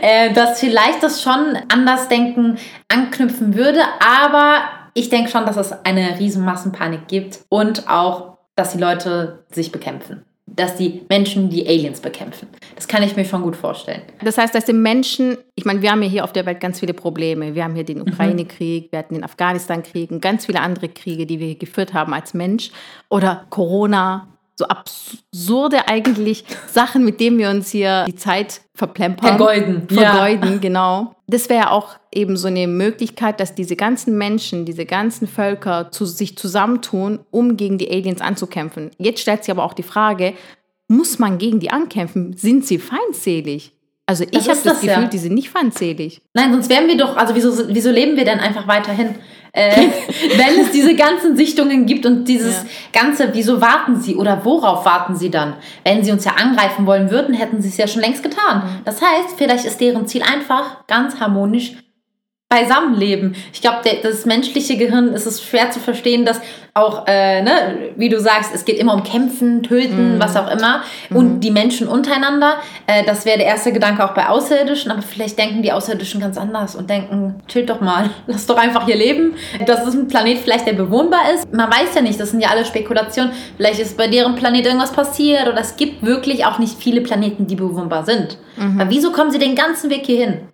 äh, 0.00 0.32
dass 0.32 0.60
vielleicht 0.60 1.02
das 1.02 1.20
schon 1.20 1.58
anders 1.68 2.08
denken 2.08 2.58
anknüpfen 2.88 3.56
würde. 3.56 3.80
Aber 4.00 4.62
ich 4.94 5.10
denke 5.10 5.30
schon, 5.30 5.46
dass 5.46 5.56
es 5.56 5.72
eine 5.84 6.18
riesen 6.20 6.44
Massenpanik 6.44 7.08
gibt 7.08 7.40
und 7.48 7.88
auch, 7.88 8.38
dass 8.54 8.72
die 8.72 8.78
Leute 8.78 9.44
sich 9.50 9.72
bekämpfen 9.72 10.24
dass 10.54 10.76
die 10.76 11.02
Menschen 11.08 11.48
die 11.50 11.66
Aliens 11.66 12.00
bekämpfen. 12.00 12.48
Das 12.74 12.88
kann 12.88 13.02
ich 13.02 13.16
mir 13.16 13.24
schon 13.24 13.42
gut 13.42 13.56
vorstellen. 13.56 14.02
Das 14.22 14.38
heißt, 14.38 14.54
dass 14.54 14.64
die 14.64 14.72
Menschen, 14.72 15.36
ich 15.54 15.64
meine, 15.64 15.82
wir 15.82 15.90
haben 15.90 16.02
ja 16.02 16.08
hier 16.08 16.24
auf 16.24 16.32
der 16.32 16.46
Welt 16.46 16.60
ganz 16.60 16.80
viele 16.80 16.94
Probleme. 16.94 17.54
Wir 17.54 17.64
haben 17.64 17.74
hier 17.74 17.84
den 17.84 17.98
mhm. 17.98 18.08
Ukraine-Krieg, 18.08 18.92
wir 18.92 18.98
hatten 18.98 19.14
den 19.14 19.24
Afghanistan-Krieg 19.24 20.10
und 20.10 20.20
ganz 20.20 20.46
viele 20.46 20.60
andere 20.60 20.88
Kriege, 20.88 21.26
die 21.26 21.40
wir 21.40 21.54
geführt 21.56 21.94
haben 21.94 22.12
als 22.12 22.34
Mensch. 22.34 22.70
Oder 23.08 23.46
Corona, 23.50 24.28
so 24.56 24.66
absurde 24.66 25.88
eigentlich 25.88 26.44
Sachen, 26.70 27.04
mit 27.04 27.20
denen 27.20 27.38
wir 27.38 27.50
uns 27.50 27.70
hier 27.70 28.04
die 28.06 28.16
Zeit 28.16 28.60
verplempern. 28.74 29.36
Vergeuden. 29.36 29.88
Vergeuden, 29.88 30.52
ja. 30.52 30.58
genau. 30.58 31.16
Das 31.26 31.48
wäre 31.48 31.70
auch 31.70 31.96
eben 32.12 32.36
so 32.36 32.48
eine 32.48 32.66
Möglichkeit, 32.66 33.40
dass 33.40 33.54
diese 33.54 33.76
ganzen 33.76 34.18
Menschen, 34.18 34.64
diese 34.64 34.84
ganzen 34.84 35.26
Völker 35.26 35.90
zu, 35.90 36.04
sich 36.04 36.36
zusammentun, 36.36 37.20
um 37.30 37.56
gegen 37.56 37.78
die 37.78 37.90
Aliens 37.90 38.20
anzukämpfen. 38.20 38.90
Jetzt 38.98 39.20
stellt 39.20 39.44
sich 39.44 39.50
aber 39.50 39.64
auch 39.64 39.74
die 39.74 39.82
Frage, 39.82 40.34
muss 40.88 41.18
man 41.18 41.38
gegen 41.38 41.58
die 41.58 41.70
ankämpfen? 41.70 42.36
Sind 42.36 42.66
sie 42.66 42.78
feindselig? 42.78 43.72
Also 44.04 44.24
ich 44.24 44.48
habe 44.48 44.48
das, 44.48 44.62
das 44.62 44.80
Gefühl, 44.80 45.04
ja. 45.04 45.08
die 45.08 45.18
sind 45.18 45.34
nicht 45.34 45.48
feindselig. 45.48 46.20
Nein, 46.34 46.52
sonst 46.52 46.68
wären 46.68 46.88
wir 46.88 46.96
doch, 46.96 47.16
also 47.16 47.34
wieso, 47.34 47.68
wieso 47.68 47.90
leben 47.90 48.16
wir 48.16 48.24
denn 48.24 48.40
einfach 48.40 48.66
weiterhin? 48.66 49.14
Äh, 49.52 49.88
wenn 50.36 50.60
es 50.60 50.70
diese 50.70 50.94
ganzen 50.94 51.36
Sichtungen 51.36 51.84
gibt 51.86 52.06
und 52.06 52.24
dieses 52.24 52.62
ja. 52.62 53.00
Ganze, 53.00 53.28
wieso 53.32 53.60
warten 53.60 54.00
sie 54.00 54.16
oder 54.16 54.44
worauf 54.44 54.84
warten 54.84 55.14
sie 55.14 55.30
dann? 55.30 55.54
Wenn 55.84 56.02
sie 56.02 56.10
uns 56.10 56.24
ja 56.24 56.32
angreifen 56.32 56.86
wollen 56.86 57.10
würden, 57.10 57.34
hätten 57.34 57.60
sie 57.60 57.68
es 57.68 57.76
ja 57.76 57.86
schon 57.86 58.00
längst 58.00 58.22
getan. 58.22 58.58
Mhm. 58.64 58.84
Das 58.84 59.02
heißt, 59.02 59.36
vielleicht 59.36 59.64
ist 59.64 59.80
deren 59.80 60.06
Ziel 60.06 60.22
einfach 60.22 60.86
ganz 60.86 61.20
harmonisch 61.20 61.74
beisammenleben. 62.52 63.34
Ich 63.52 63.62
glaube, 63.62 63.78
das 64.02 64.26
menschliche 64.26 64.76
Gehirn 64.76 65.08
ist 65.14 65.24
es 65.24 65.42
schwer 65.42 65.70
zu 65.70 65.80
verstehen, 65.80 66.26
dass 66.26 66.38
auch, 66.74 67.06
äh, 67.06 67.42
ne, 67.42 67.92
wie 67.96 68.10
du 68.10 68.20
sagst, 68.20 68.54
es 68.54 68.66
geht 68.66 68.78
immer 68.78 68.94
um 68.94 69.02
Kämpfen, 69.02 69.62
Töten, 69.62 70.16
mm. 70.16 70.20
was 70.20 70.36
auch 70.36 70.50
immer. 70.50 70.82
Mm. 71.08 71.16
Und 71.16 71.40
die 71.40 71.50
Menschen 71.50 71.88
untereinander, 71.88 72.56
äh, 72.86 73.04
das 73.04 73.24
wäre 73.24 73.38
der 73.38 73.46
erste 73.46 73.72
Gedanke 73.72 74.04
auch 74.04 74.14
bei 74.14 74.28
Außerirdischen, 74.28 74.90
aber 74.90 75.02
vielleicht 75.02 75.38
denken 75.38 75.62
die 75.62 75.72
Außerirdischen 75.72 76.20
ganz 76.20 76.36
anders 76.36 76.74
und 76.74 76.88
denken, 76.90 77.36
chill 77.48 77.64
doch 77.64 77.80
mal, 77.80 78.10
lass 78.26 78.46
doch 78.46 78.56
einfach 78.56 78.84
hier 78.84 78.96
leben. 78.96 79.34
Das 79.66 79.86
ist 79.86 79.94
ein 79.94 80.08
Planet 80.08 80.38
vielleicht, 80.38 80.66
der 80.66 80.74
bewohnbar 80.74 81.32
ist. 81.34 81.50
Man 81.52 81.70
weiß 81.70 81.94
ja 81.94 82.02
nicht, 82.02 82.20
das 82.20 82.30
sind 82.30 82.40
ja 82.40 82.50
alle 82.50 82.64
Spekulationen. 82.66 83.32
Vielleicht 83.56 83.80
ist 83.80 83.96
bei 83.96 84.08
deren 84.08 84.34
Planet 84.34 84.66
irgendwas 84.66 84.92
passiert 84.92 85.48
oder 85.48 85.60
es 85.60 85.76
gibt 85.76 86.04
wirklich 86.04 86.44
auch 86.44 86.58
nicht 86.58 86.78
viele 86.78 87.00
Planeten, 87.00 87.46
die 87.46 87.56
bewohnbar 87.56 88.04
sind. 88.04 88.38
Mhm. 88.56 88.80
Aber 88.80 88.90
wieso 88.90 89.10
kommen 89.12 89.30
sie 89.30 89.38
den 89.38 89.54
ganzen 89.54 89.90
Weg 89.90 90.04
hierhin? 90.06 90.48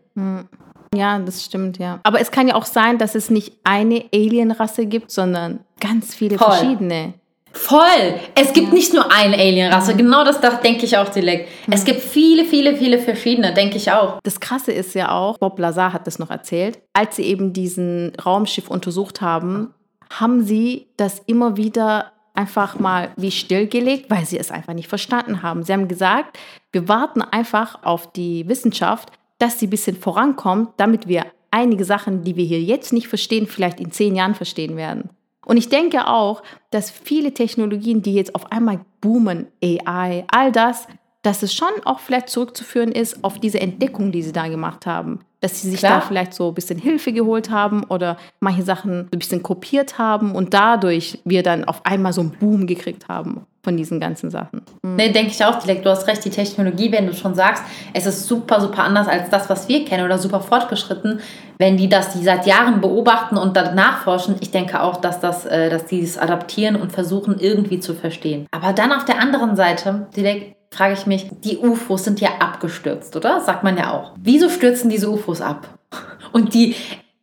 Ja, 0.94 1.18
das 1.18 1.44
stimmt, 1.44 1.78
ja. 1.78 2.00
Aber 2.02 2.20
es 2.20 2.30
kann 2.30 2.48
ja 2.48 2.54
auch 2.54 2.64
sein, 2.64 2.98
dass 2.98 3.14
es 3.14 3.30
nicht 3.30 3.52
eine 3.64 4.04
Alienrasse 4.12 4.86
gibt, 4.86 5.10
sondern 5.10 5.60
ganz 5.80 6.14
viele 6.14 6.38
Voll. 6.38 6.48
verschiedene. 6.48 7.14
Voll! 7.52 8.14
Es 8.34 8.52
gibt 8.52 8.68
ja. 8.68 8.74
nicht 8.74 8.92
nur 8.92 9.10
eine 9.12 9.34
Alienrasse, 9.34 9.94
mhm. 9.94 9.98
genau 9.98 10.24
das, 10.24 10.40
das 10.40 10.60
denke 10.60 10.84
ich 10.84 10.96
auch 10.96 11.08
direkt. 11.08 11.48
Mhm. 11.66 11.72
Es 11.72 11.84
gibt 11.84 12.00
viele, 12.00 12.44
viele, 12.44 12.76
viele 12.76 12.98
verschiedene, 12.98 13.54
denke 13.54 13.76
ich 13.76 13.90
auch. 13.90 14.20
Das 14.22 14.38
Krasse 14.38 14.72
ist 14.72 14.94
ja 14.94 15.10
auch, 15.10 15.38
Bob 15.38 15.58
Lazar 15.58 15.92
hat 15.92 16.06
das 16.06 16.18
noch 16.18 16.30
erzählt, 16.30 16.78
als 16.92 17.16
sie 17.16 17.24
eben 17.24 17.52
diesen 17.52 18.12
Raumschiff 18.24 18.68
untersucht 18.68 19.20
haben, 19.20 19.74
haben 20.10 20.42
sie 20.42 20.88
das 20.96 21.20
immer 21.26 21.56
wieder 21.56 22.12
einfach 22.34 22.78
mal 22.78 23.10
wie 23.16 23.32
stillgelegt, 23.32 24.10
weil 24.10 24.24
sie 24.24 24.38
es 24.38 24.52
einfach 24.52 24.72
nicht 24.72 24.88
verstanden 24.88 25.42
haben. 25.42 25.64
Sie 25.64 25.72
haben 25.72 25.88
gesagt, 25.88 26.38
wir 26.70 26.88
warten 26.88 27.20
einfach 27.20 27.82
auf 27.82 28.12
die 28.12 28.48
Wissenschaft, 28.48 29.10
dass 29.38 29.58
sie 29.58 29.66
ein 29.66 29.70
bisschen 29.70 29.96
vorankommt, 29.96 30.70
damit 30.76 31.08
wir 31.08 31.26
einige 31.50 31.84
Sachen, 31.84 32.22
die 32.24 32.36
wir 32.36 32.44
hier 32.44 32.60
jetzt 32.60 32.92
nicht 32.92 33.08
verstehen, 33.08 33.46
vielleicht 33.46 33.80
in 33.80 33.90
zehn 33.90 34.14
Jahren 34.14 34.34
verstehen 34.34 34.76
werden. 34.76 35.10
Und 35.46 35.56
ich 35.56 35.68
denke 35.68 36.06
auch, 36.06 36.42
dass 36.70 36.90
viele 36.90 37.32
Technologien, 37.32 38.02
die 38.02 38.14
jetzt 38.14 38.34
auf 38.34 38.52
einmal 38.52 38.80
boomen, 39.00 39.46
AI, 39.62 40.24
all 40.30 40.52
das, 40.52 40.86
dass 41.22 41.42
es 41.42 41.54
schon 41.54 41.68
auch 41.84 42.00
vielleicht 42.00 42.28
zurückzuführen 42.28 42.92
ist 42.92 43.24
auf 43.24 43.38
diese 43.38 43.60
Entdeckung, 43.60 44.12
die 44.12 44.22
sie 44.22 44.32
da 44.32 44.48
gemacht 44.48 44.86
haben. 44.86 45.20
Dass 45.40 45.60
sie 45.60 45.70
sich 45.70 45.80
Klar. 45.80 46.00
da 46.00 46.06
vielleicht 46.06 46.34
so 46.34 46.48
ein 46.48 46.54
bisschen 46.54 46.78
Hilfe 46.78 47.12
geholt 47.12 47.50
haben 47.50 47.84
oder 47.84 48.18
manche 48.40 48.62
Sachen 48.62 49.08
ein 49.12 49.18
bisschen 49.18 49.42
kopiert 49.42 49.98
haben 49.98 50.34
und 50.34 50.52
dadurch 50.52 51.18
wir 51.24 51.42
dann 51.42 51.64
auf 51.64 51.86
einmal 51.86 52.12
so 52.12 52.20
einen 52.20 52.32
Boom 52.32 52.66
gekriegt 52.66 53.08
haben 53.08 53.46
von 53.68 53.76
diesen 53.76 54.00
ganzen 54.00 54.30
Sachen. 54.30 54.62
Mhm. 54.82 54.96
Nee, 54.96 55.12
denke 55.12 55.30
ich 55.30 55.44
auch 55.44 55.58
direkt. 55.58 55.84
Du 55.84 55.90
hast 55.90 56.06
recht, 56.06 56.24
die 56.24 56.30
Technologie, 56.30 56.90
wenn 56.90 57.06
du 57.06 57.12
schon 57.12 57.34
sagst, 57.34 57.62
es 57.92 58.06
ist 58.06 58.26
super, 58.26 58.62
super 58.62 58.82
anders 58.82 59.08
als 59.08 59.28
das, 59.28 59.50
was 59.50 59.68
wir 59.68 59.84
kennen 59.84 60.06
oder 60.06 60.16
super 60.16 60.40
fortgeschritten, 60.40 61.20
wenn 61.58 61.76
die 61.76 61.90
das 61.90 62.14
die 62.14 62.24
seit 62.24 62.46
Jahren 62.46 62.80
beobachten 62.80 63.36
und 63.36 63.58
dann 63.58 63.74
nachforschen, 63.74 64.36
ich 64.40 64.50
denke 64.50 64.82
auch, 64.82 64.96
dass, 64.96 65.20
das, 65.20 65.44
äh, 65.44 65.68
dass 65.68 65.84
die 65.84 66.00
es 66.00 66.16
adaptieren 66.16 66.76
und 66.76 66.92
versuchen 66.92 67.38
irgendwie 67.38 67.78
zu 67.78 67.92
verstehen. 67.92 68.46
Aber 68.52 68.72
dann 68.72 68.90
auf 68.90 69.04
der 69.04 69.20
anderen 69.20 69.54
Seite, 69.54 70.06
direkt 70.16 70.56
frage 70.74 70.94
ich 70.94 71.04
mich, 71.04 71.26
die 71.44 71.58
UFOs 71.58 72.04
sind 72.04 72.22
ja 72.22 72.30
abgestürzt, 72.38 73.14
oder? 73.16 73.42
Sagt 73.42 73.64
man 73.64 73.76
ja 73.76 73.92
auch. 73.92 74.12
Wieso 74.16 74.48
stürzen 74.48 74.88
diese 74.88 75.10
UFOs 75.10 75.42
ab? 75.42 75.68
Und 76.32 76.54
die 76.54 76.74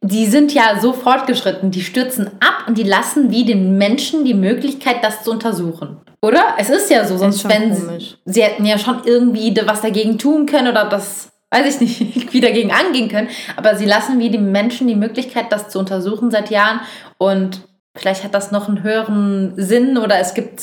die 0.01 0.27
sind 0.27 0.53
ja 0.53 0.79
so 0.79 0.93
fortgeschritten, 0.93 1.71
die 1.71 1.81
stürzen 1.81 2.27
ab 2.39 2.65
und 2.67 2.77
die 2.77 2.83
lassen 2.83 3.31
wie 3.31 3.43
den 3.43 3.79
Menschen 3.79 4.23
die 4.23 4.35
Möglichkeit, 4.35 4.97
das 5.03 5.23
zu 5.23 5.31
untersuchen. 5.31 5.97
Oder? 6.25 6.55
Es 6.57 6.69
ist 6.69 6.89
ja 6.89 7.05
so, 7.05 7.17
sonst 7.17 7.47
wenn 7.47 7.75
sie, 7.75 8.15
sie 8.25 8.41
hätten 8.41 8.65
ja 8.65 8.79
schon 8.79 9.01
irgendwie 9.05 9.55
was 9.65 9.81
dagegen 9.81 10.17
tun 10.17 10.47
können 10.47 10.67
oder 10.69 10.85
das, 10.85 11.29
weiß 11.51 11.81
ich 11.81 11.99
nicht, 11.99 12.33
wie 12.33 12.41
dagegen 12.41 12.71
angehen 12.71 13.09
können. 13.09 13.27
Aber 13.55 13.75
sie 13.75 13.85
lassen 13.85 14.17
wie 14.17 14.31
die 14.31 14.39
Menschen 14.39 14.87
die 14.87 14.95
Möglichkeit, 14.95 15.51
das 15.51 15.69
zu 15.69 15.77
untersuchen 15.79 16.31
seit 16.31 16.49
Jahren 16.49 16.81
und 17.17 17.61
Vielleicht 17.97 18.25
hat 18.25 18.33
das 18.33 18.51
noch 18.51 18.67
einen 18.67 18.83
höheren 18.83 19.53
Sinn 19.55 19.97
oder 19.97 20.19
es 20.19 20.33
gibt 20.33 20.61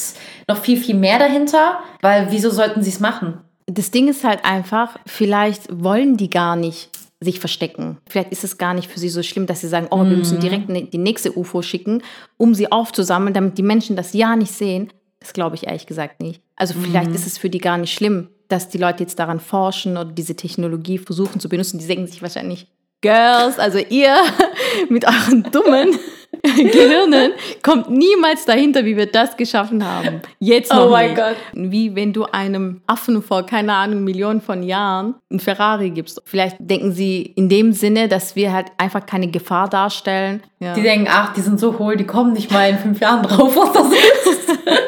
noch 0.48 0.58
viel, 0.58 0.76
viel 0.76 0.94
mehr 0.94 1.18
dahinter, 1.18 1.78
weil 2.02 2.26
wieso 2.28 2.50
sollten 2.50 2.82
sie 2.82 2.90
es 2.90 3.00
machen? 3.00 3.38
Das 3.64 3.90
Ding 3.90 4.06
ist 4.08 4.22
halt 4.22 4.44
einfach, 4.44 4.98
vielleicht 5.06 5.62
wollen 5.70 6.18
die 6.18 6.28
gar 6.28 6.56
nicht 6.56 6.90
sich 7.20 7.40
verstecken. 7.40 7.96
Vielleicht 8.06 8.32
ist 8.32 8.44
es 8.44 8.58
gar 8.58 8.74
nicht 8.74 8.90
für 8.90 8.98
sie 8.98 9.08
so 9.08 9.22
schlimm, 9.22 9.46
dass 9.46 9.62
sie 9.62 9.68
sagen, 9.68 9.86
oh, 9.90 10.04
wir 10.04 10.16
müssen 10.18 10.40
direkt 10.40 10.68
ne- 10.68 10.84
die 10.92 10.98
nächste 10.98 11.32
UFO 11.34 11.62
schicken, 11.62 12.02
um 12.36 12.54
sie 12.54 12.70
aufzusammeln, 12.70 13.32
damit 13.32 13.56
die 13.56 13.62
Menschen 13.62 13.96
das 13.96 14.12
ja 14.12 14.36
nicht 14.36 14.52
sehen. 14.52 14.92
Das 15.22 15.32
glaube 15.32 15.54
ich 15.54 15.66
ehrlich 15.66 15.86
gesagt 15.86 16.20
nicht. 16.20 16.42
Also 16.56 16.74
vielleicht 16.74 17.12
ist 17.12 17.26
es 17.26 17.38
für 17.38 17.48
die 17.48 17.58
gar 17.58 17.78
nicht 17.78 17.94
schlimm, 17.94 18.28
dass 18.48 18.68
die 18.68 18.78
Leute 18.78 19.04
jetzt 19.04 19.18
daran 19.18 19.40
forschen 19.40 19.96
oder 19.96 20.10
diese 20.10 20.34
Technologie 20.34 20.98
versuchen 20.98 21.40
zu 21.40 21.48
benutzen. 21.48 21.78
Die 21.78 21.86
denken 21.86 22.08
sich 22.08 22.22
wahrscheinlich, 22.22 22.66
Girls, 23.00 23.58
also 23.58 23.78
ihr 23.78 24.16
mit 24.88 25.04
euren 25.06 25.44
dummen 25.52 25.98
Gehirnen 26.42 27.32
kommt 27.62 27.90
niemals 27.90 28.44
dahinter, 28.44 28.84
wie 28.84 28.96
wir 28.96 29.06
das 29.06 29.36
geschaffen 29.36 29.86
haben. 29.86 30.22
Jetzt 30.40 30.72
noch 30.72 30.86
Oh 30.86 30.90
mein. 30.90 31.14
Gott. 31.14 31.36
Wie 31.52 31.94
wenn 31.94 32.12
du 32.12 32.24
einem 32.24 32.80
Affen 32.86 33.22
vor, 33.22 33.46
keine 33.46 33.74
Ahnung, 33.74 34.02
Millionen 34.02 34.40
von 34.40 34.62
Jahren 34.62 35.14
ein 35.30 35.38
Ferrari 35.38 35.90
gibst. 35.90 36.20
Vielleicht 36.24 36.56
denken 36.58 36.92
sie 36.92 37.22
in 37.22 37.48
dem 37.48 37.72
Sinne, 37.72 38.08
dass 38.08 38.34
wir 38.34 38.52
halt 38.52 38.68
einfach 38.76 39.06
keine 39.06 39.28
Gefahr 39.28 39.68
darstellen. 39.68 40.42
Ja. 40.58 40.74
Die 40.74 40.82
denken, 40.82 41.08
ach, 41.10 41.32
die 41.34 41.42
sind 41.42 41.60
so 41.60 41.78
hohl, 41.78 41.96
die 41.96 42.06
kommen 42.06 42.32
nicht 42.32 42.50
mal 42.50 42.70
in 42.70 42.78
fünf 42.78 43.00
Jahren 43.00 43.22
drauf, 43.22 43.54
was 43.54 43.72
das 43.72 43.92
ist. 43.92 44.58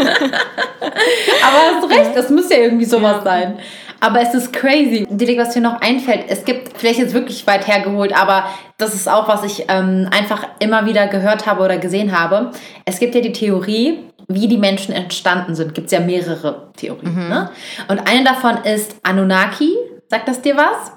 Aber 0.00 1.58
hast 1.74 1.82
du 1.82 1.86
recht, 1.88 2.10
das 2.14 2.30
muss 2.30 2.50
ja 2.50 2.58
irgendwie 2.58 2.84
sowas 2.84 3.22
sein. 3.24 3.58
Aber 4.00 4.22
es 4.22 4.32
ist 4.34 4.52
crazy. 4.52 5.06
Dilek, 5.10 5.38
was 5.38 5.50
dir 5.50 5.60
noch 5.60 5.80
einfällt, 5.80 6.24
es 6.28 6.44
gibt, 6.44 6.76
vielleicht 6.78 6.98
jetzt 6.98 7.12
wirklich 7.12 7.46
weit 7.46 7.66
hergeholt, 7.66 8.16
aber 8.16 8.46
das 8.78 8.94
ist 8.94 9.08
auch, 9.08 9.28
was 9.28 9.44
ich 9.44 9.66
ähm, 9.68 10.08
einfach 10.10 10.46
immer 10.58 10.86
wieder 10.86 11.06
gehört 11.06 11.46
habe 11.46 11.62
oder 11.62 11.76
gesehen 11.76 12.18
habe. 12.18 12.50
Es 12.86 12.98
gibt 12.98 13.14
ja 13.14 13.20
die 13.20 13.32
Theorie, 13.32 13.98
wie 14.26 14.48
die 14.48 14.56
Menschen 14.56 14.94
entstanden 14.94 15.54
sind. 15.54 15.74
Gibt 15.74 15.86
es 15.86 15.92
ja 15.92 16.00
mehrere 16.00 16.68
Theorien. 16.76 17.14
Ne? 17.28 17.50
Und 17.88 17.98
eine 18.08 18.24
davon 18.24 18.58
ist 18.64 18.96
Anunnaki. 19.02 19.70
Sagt 20.08 20.28
das 20.28 20.40
dir 20.40 20.56
was? 20.56 20.92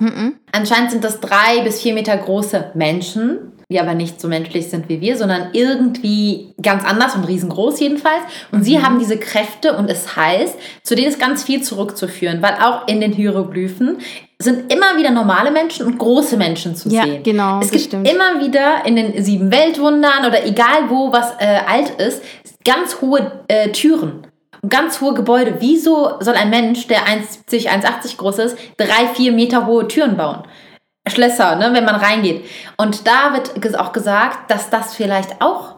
Anscheinend 0.52 0.92
sind 0.92 1.04
das 1.04 1.20
drei 1.20 1.62
bis 1.63 1.82
vier 1.82 1.94
Meter 1.94 2.18
große 2.18 2.72
Menschen, 2.74 3.53
die 3.74 3.80
aber 3.80 3.94
nicht 3.96 4.22
so 4.22 4.28
menschlich 4.30 4.70
sind 4.70 4.88
wie 4.88 5.02
wir, 5.02 5.18
sondern 5.18 5.50
irgendwie 5.52 6.54
ganz 6.62 6.86
anders 6.86 7.16
und 7.16 7.26
riesengroß 7.26 7.80
jedenfalls. 7.82 8.22
Und 8.52 8.64
sie 8.64 8.82
haben 8.82 9.00
diese 9.00 9.18
Kräfte 9.18 9.76
und 9.76 9.90
es 9.90 10.16
heißt, 10.16 10.56
zu 10.84 10.96
denen 10.96 11.10
ist 11.10 11.20
ganz 11.20 11.44
viel 11.44 11.62
zurückzuführen, 11.62 12.42
weil 12.42 12.54
auch 12.64 12.88
in 12.88 13.02
den 13.02 13.12
Hieroglyphen 13.12 13.98
sind 14.40 14.72
immer 14.72 14.98
wieder 14.98 15.10
normale 15.12 15.52
Menschen 15.52 15.86
und 15.88 15.98
große 15.98 16.38
Menschen 16.38 16.76
zu 16.76 16.90
Ja, 16.90 17.04
sehen. 17.04 17.24
genau, 17.24 17.60
Es 17.62 17.72
gibt 17.72 17.84
stimmt. 17.86 18.08
immer 18.10 18.42
wieder 18.42 18.86
in 18.86 18.96
den 18.96 19.24
sieben 19.24 19.52
Weltwundern 19.52 20.26
oder 20.28 20.46
egal 20.46 20.90
wo 20.90 21.12
was 21.12 21.32
äh, 21.40 21.60
alt 21.68 21.90
ist, 22.00 22.22
ganz 22.66 23.02
hohe 23.02 23.44
äh, 23.48 23.70
Türen. 23.70 24.28
und 24.62 24.70
Ganz 24.70 25.02
hohe 25.02 25.14
Gebäude. 25.14 25.56
Wieso 25.60 26.12
soll 26.20 26.36
ein 26.36 26.50
Mensch, 26.50 26.88
der 26.88 27.00
1,70, 27.08 27.68
1,80 27.70 28.18
groß 28.18 28.40
ist, 28.40 28.58
drei, 28.78 29.08
vier 29.14 29.32
Meter 29.32 29.66
hohe 29.66 29.88
Türen 29.88 30.16
bauen? 30.18 30.44
Schlösser, 31.08 31.56
ne, 31.56 31.74
wenn 31.74 31.86
man 31.86 31.96
reingeht. 31.96 32.46
Und 32.78 33.08
da 33.08 33.34
wird 33.34 33.56
auch 33.76 33.92
gesagt, 33.92 34.50
dass 34.50 34.70
das 34.70 34.96
vielleicht 34.96 35.42
auch 35.42 35.73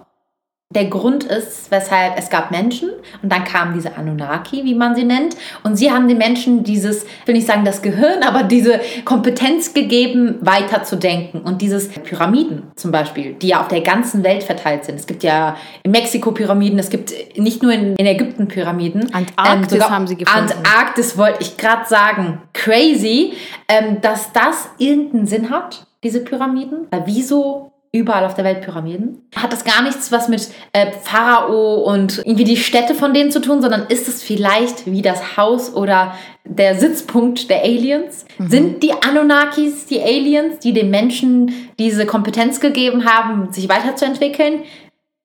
der 0.74 0.86
Grund 0.86 1.24
ist, 1.24 1.70
weshalb 1.70 2.18
es 2.18 2.30
gab 2.30 2.50
Menschen 2.50 2.90
und 3.22 3.32
dann 3.32 3.44
kamen 3.44 3.76
diese 3.76 3.96
Anunnaki, 3.96 4.66
wie 4.66 4.74
man 4.74 4.96
sie 4.96 5.04
nennt, 5.04 5.36
und 5.64 5.78
sie 5.78 5.92
haben 5.92 6.08
den 6.08 6.18
Menschen 6.18 6.64
dieses, 6.64 7.04
ich 7.04 7.28
will 7.28 7.36
nicht 7.36 7.48
sagen 7.48 7.66
das 7.66 7.84
Gehirn, 7.84 8.24
aber 8.24 8.44
diese 8.44 8.82
Kompetenz 9.06 9.74
gegeben, 9.74 10.38
weiter 10.42 10.84
zu 10.84 10.98
denken. 10.98 11.42
Und 11.42 11.62
dieses 11.62 11.90
Pyramiden 11.90 12.64
zum 12.76 12.92
Beispiel, 12.92 13.34
die 13.34 13.50
ja 13.50 13.62
auf 13.62 13.68
der 13.68 13.82
ganzen 13.82 14.24
Welt 14.24 14.44
verteilt 14.44 14.86
sind. 14.86 15.00
Es 15.00 15.06
gibt 15.06 15.24
ja 15.24 15.56
in 15.84 15.92
Mexiko 15.92 16.32
Pyramiden, 16.32 16.80
es 16.80 16.90
gibt 16.90 17.14
nicht 17.38 17.62
nur 17.62 17.72
in, 17.72 17.96
in 17.96 18.06
Ägypten 18.06 18.48
Pyramiden. 18.48 19.04
Ähm, 19.04 19.28
Antarktis 19.36 19.72
sogar 19.72 19.90
haben 19.92 20.08
sie 20.08 20.18
gefunden. 20.18 20.52
Antarktis 20.52 21.18
wollte 21.18 21.42
ich 21.42 21.58
gerade 21.58 21.88
sagen. 21.88 22.42
Crazy, 22.54 23.34
ähm, 23.68 24.02
dass 24.02 24.34
das 24.34 24.70
irgendeinen 24.78 25.28
Sinn 25.28 25.50
hat, 25.52 25.86
diese 26.04 26.22
Pyramiden. 26.22 26.88
Weil 26.90 27.04
wieso 27.06 27.72
überall 27.96 28.26
auf 28.26 28.34
der 28.34 28.46
Welt 28.46 28.62
Pyramiden? 28.62 29.22
Hat 29.36 29.52
das 29.52 29.64
gar 29.64 29.82
nichts 29.82 30.12
was 30.12 30.28
mit 30.28 30.50
äh, 30.74 30.92
Pharao 30.92 31.84
und 31.84 32.20
irgendwie 32.20 32.44
die 32.44 32.58
Städte 32.58 32.94
von 32.94 33.14
denen 33.14 33.32
zu 33.32 33.42
tun, 33.42 33.62
sondern 33.62 33.88
ist 33.88 34.08
es 34.08 34.22
vielleicht 34.22 34.86
wie 34.86 35.02
das 35.02 35.38
Haus 35.38 35.74
oder 35.74 36.14
der 36.44 36.76
Sitzpunkt 36.76 37.50
der 37.50 37.64
Aliens? 37.64 38.26
Mhm. 38.38 38.50
Sind 38.50 38.84
die 38.84 38.94
Anunnakis 38.94 39.86
die 39.86 40.02
Aliens, 40.02 40.60
die 40.60 40.74
den 40.74 40.90
Menschen 40.90 41.52
diese 41.80 42.06
Kompetenz 42.06 42.60
gegeben 42.60 43.06
haben, 43.06 43.52
sich 43.52 43.70
weiterzuentwickeln? 43.70 44.64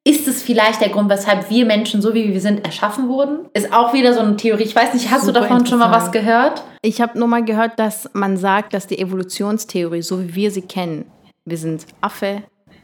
Ist 0.03 0.27
es 0.27 0.43
vielleicht 0.43 0.81
der 0.81 0.89
Grund, 0.89 1.11
weshalb 1.11 1.51
wir 1.51 1.67
Menschen, 1.67 2.01
so 2.01 2.15
wie 2.15 2.33
wir 2.33 2.41
sind, 2.41 2.65
erschaffen 2.65 3.09
wurden? 3.09 3.51
Ist 3.53 3.71
auch 3.73 3.93
wieder 3.93 4.15
so 4.15 4.21
eine 4.21 4.37
Theorie. 4.37 4.63
Ich 4.63 4.75
weiß 4.75 4.95
nicht, 4.95 5.11
hast 5.11 5.27
Super 5.27 5.41
du 5.41 5.47
davon 5.47 5.67
schon 5.67 5.79
mal 5.79 5.91
was 5.91 6.11
gehört? 6.11 6.65
Ich 6.81 7.03
habe 7.03 7.19
nur 7.19 7.29
mal 7.29 7.45
gehört, 7.45 7.79
dass 7.79 8.09
man 8.15 8.39
sagt, 8.39 8.73
dass 8.73 8.87
die 8.87 8.99
Evolutionstheorie, 8.99 10.01
so 10.01 10.23
wie 10.23 10.35
wir 10.35 10.51
sie 10.51 10.63
kennen, 10.63 11.05
wir 11.45 11.59
sind 11.59 11.85
Affe 12.01 12.43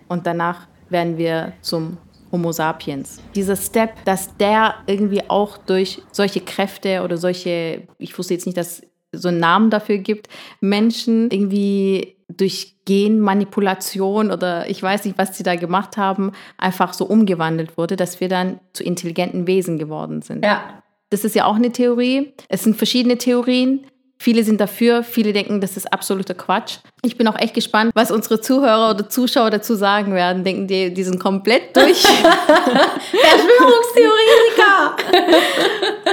und 0.08 0.26
danach 0.26 0.66
werden 0.88 1.18
wir 1.18 1.52
zum 1.60 1.98
Homo 2.32 2.52
sapiens. 2.52 3.20
Dieser 3.34 3.56
Step, 3.56 4.04
dass 4.04 4.36
der 4.36 4.74
irgendwie 4.86 5.28
auch 5.28 5.58
durch 5.58 6.02
solche 6.12 6.40
Kräfte 6.40 7.02
oder 7.02 7.16
solche, 7.16 7.86
ich 7.98 8.16
wusste 8.18 8.34
jetzt 8.34 8.46
nicht, 8.46 8.58
dass 8.58 8.80
es 9.12 9.22
so 9.22 9.28
einen 9.28 9.40
Namen 9.40 9.70
dafür 9.70 9.98
gibt, 9.98 10.28
Menschen 10.60 11.30
irgendwie 11.30 12.16
durch 12.28 12.76
Genmanipulation 12.84 14.30
oder 14.30 14.68
ich 14.68 14.82
weiß 14.82 15.04
nicht, 15.04 15.18
was 15.18 15.36
sie 15.36 15.42
da 15.42 15.56
gemacht 15.56 15.96
haben, 15.96 16.32
einfach 16.58 16.92
so 16.92 17.04
umgewandelt 17.04 17.78
wurde, 17.78 17.96
dass 17.96 18.20
wir 18.20 18.28
dann 18.28 18.60
zu 18.72 18.82
intelligenten 18.82 19.46
Wesen 19.46 19.78
geworden 19.78 20.22
sind. 20.22 20.44
Ja. 20.44 20.82
Das 21.10 21.24
ist 21.24 21.36
ja 21.36 21.44
auch 21.44 21.54
eine 21.54 21.70
Theorie. 21.70 22.34
Es 22.48 22.64
sind 22.64 22.76
verschiedene 22.76 23.16
Theorien. 23.16 23.86
Viele 24.18 24.44
sind 24.44 24.60
dafür, 24.60 25.02
viele 25.02 25.32
denken, 25.32 25.60
das 25.60 25.76
ist 25.76 25.92
absoluter 25.92 26.34
Quatsch. 26.34 26.76
Ich 27.02 27.18
bin 27.18 27.28
auch 27.28 27.38
echt 27.38 27.54
gespannt, 27.54 27.92
was 27.94 28.10
unsere 28.10 28.40
Zuhörer 28.40 28.90
oder 28.90 29.08
Zuschauer 29.08 29.50
dazu 29.50 29.74
sagen 29.74 30.14
werden. 30.14 30.42
Denken 30.42 30.66
die, 30.66 30.92
die 30.92 31.04
sind 31.04 31.20
komplett 31.20 31.76
durch? 31.76 32.02
Verschwörungstheoretiker! 32.02 34.96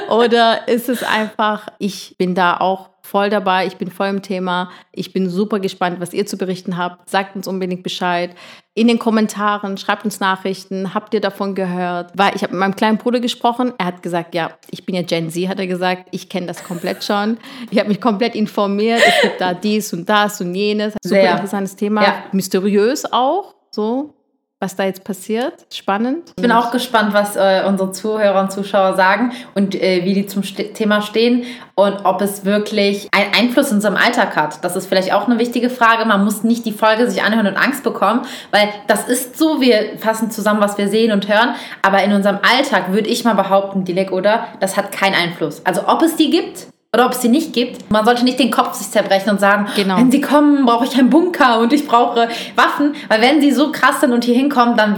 oder 0.09 0.67
ist 0.67 0.89
es 0.89 1.01
einfach, 1.03 1.67
ich 1.79 2.15
bin 2.17 2.35
da 2.35 2.57
auch 2.57 2.89
voll 3.03 3.29
dabei, 3.29 3.67
ich 3.67 3.75
bin 3.75 3.91
voll 3.91 4.07
im 4.07 4.21
Thema. 4.21 4.71
Ich 4.91 5.13
bin 5.13 5.29
super 5.29 5.59
gespannt, 5.59 5.99
was 5.99 6.13
ihr 6.13 6.25
zu 6.25 6.37
berichten 6.37 6.77
habt. 6.77 7.09
Sagt 7.09 7.35
uns 7.35 7.47
unbedingt 7.47 7.83
Bescheid. 7.83 8.33
In 8.73 8.87
den 8.87 8.97
Kommentaren, 8.97 9.77
schreibt 9.77 10.05
uns 10.05 10.19
Nachrichten. 10.19 10.93
Habt 10.93 11.13
ihr 11.13 11.21
davon 11.21 11.53
gehört? 11.53 12.11
Weil 12.15 12.35
ich 12.35 12.41
habe 12.41 12.53
mit 12.53 12.59
meinem 12.61 12.75
kleinen 12.75 12.97
Bruder 12.97 13.19
gesprochen. 13.19 13.73
Er 13.77 13.87
hat 13.87 14.01
gesagt, 14.01 14.33
ja, 14.33 14.51
ich 14.71 14.85
bin 14.85 14.95
ja 14.95 15.03
Gen 15.03 15.29
Z, 15.29 15.47
hat 15.47 15.59
er 15.59 15.67
gesagt. 15.67 16.07
Ich 16.11 16.29
kenne 16.29 16.47
das 16.47 16.63
komplett 16.63 17.03
schon. 17.03 17.37
Ich 17.69 17.77
habe 17.77 17.89
mich 17.89 18.01
komplett 18.01 18.33
informiert. 18.35 19.01
Es 19.05 19.21
gibt 19.21 19.41
da 19.41 19.53
dies 19.53 19.93
und 19.93 20.07
das 20.09 20.41
und 20.41 20.55
jenes. 20.55 20.93
Super 21.03 21.21
Sehr. 21.21 21.31
interessantes 21.31 21.75
Thema. 21.75 22.03
Ja. 22.03 22.23
Mysteriös 22.31 23.05
auch, 23.11 23.53
so, 23.69 24.15
was 24.63 24.75
da 24.75 24.85
jetzt 24.85 25.03
passiert. 25.03 25.53
Spannend. 25.71 26.31
Ich 26.37 26.41
bin 26.41 26.51
auch 26.51 26.71
gespannt, 26.71 27.13
was 27.13 27.35
äh, 27.35 27.63
unsere 27.67 27.91
Zuhörer 27.91 28.39
und 28.39 28.51
Zuschauer 28.51 28.95
sagen 28.95 29.33
und 29.53 29.75
äh, 29.75 30.05
wie 30.05 30.13
die 30.13 30.25
zum 30.25 30.41
Ste 30.41 30.71
Thema 30.73 31.01
stehen 31.01 31.43
und 31.75 32.05
ob 32.05 32.21
es 32.21 32.45
wirklich 32.45 33.09
einen 33.11 33.33
Einfluss 33.33 33.69
in 33.69 33.75
unserem 33.75 33.97
Alltag 33.97 34.35
hat. 34.37 34.63
Das 34.63 34.75
ist 34.75 34.87
vielleicht 34.87 35.13
auch 35.13 35.27
eine 35.27 35.37
wichtige 35.37 35.69
Frage. 35.69 36.05
Man 36.05 36.23
muss 36.23 36.43
nicht 36.43 36.65
die 36.65 36.71
Folge 36.71 37.09
sich 37.11 37.21
anhören 37.21 37.47
und 37.47 37.57
Angst 37.57 37.83
bekommen, 37.83 38.21
weil 38.51 38.69
das 38.87 39.07
ist 39.07 39.37
so, 39.37 39.59
wir 39.59 39.97
fassen 39.97 40.31
zusammen, 40.31 40.61
was 40.61 40.77
wir 40.77 40.87
sehen 40.87 41.11
und 41.11 41.27
hören, 41.27 41.55
aber 41.81 42.01
in 42.03 42.13
unserem 42.13 42.39
Alltag 42.41 42.93
würde 42.93 43.09
ich 43.09 43.25
mal 43.25 43.33
behaupten, 43.33 43.83
Dilek, 43.83 44.11
oder? 44.11 44.47
Das 44.61 44.77
hat 44.77 44.93
keinen 44.93 45.15
Einfluss. 45.15 45.61
Also 45.65 45.87
ob 45.87 46.01
es 46.01 46.15
die 46.15 46.29
gibt 46.29 46.67
oder 46.93 47.07
ob 47.07 47.13
es 47.13 47.21
sie 47.21 47.29
nicht 47.29 47.53
gibt. 47.53 47.91
Man 47.91 48.05
sollte 48.05 48.23
nicht 48.23 48.37
den 48.39 48.51
Kopf 48.51 48.73
sich 48.75 48.91
zerbrechen 48.91 49.31
und 49.31 49.39
sagen, 49.39 49.65
Genau. 49.75 49.97
wenn 49.97 50.11
sie 50.11 50.21
kommen, 50.21 50.63
brauche 50.65 50.85
ich 50.85 50.95
einen 50.95 51.09
Bunker 51.09 51.59
und 51.59 51.73
ich 51.73 51.87
brauche 51.87 52.27
Waffen. 52.55 52.93
Weil 53.09 53.19
wenn 53.21 53.41
sie 53.41 53.51
so 53.51 53.71
krass 53.71 53.99
sind 54.01 54.11
und 54.13 54.23
hier 54.23 54.35
hinkommen, 54.35 54.77
dann 54.77 54.95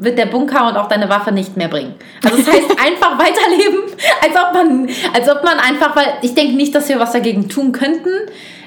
wird 0.00 0.18
der 0.18 0.26
Bunker 0.26 0.66
und 0.66 0.76
auch 0.76 0.88
deine 0.88 1.08
Waffe 1.08 1.30
nicht 1.30 1.56
mehr 1.56 1.68
bringen. 1.68 1.94
Also 2.24 2.36
das 2.38 2.48
heißt 2.48 2.70
einfach 2.84 3.16
weiterleben, 3.16 3.80
als 4.22 4.34
ob 4.34 4.54
man, 4.54 4.88
als 5.14 5.28
ob 5.30 5.44
man 5.44 5.58
einfach, 5.60 5.94
weil 5.94 6.14
ich 6.22 6.34
denke 6.34 6.54
nicht, 6.56 6.74
dass 6.74 6.88
wir 6.88 6.98
was 6.98 7.12
dagegen 7.12 7.48
tun 7.48 7.70
könnten. 7.70 8.10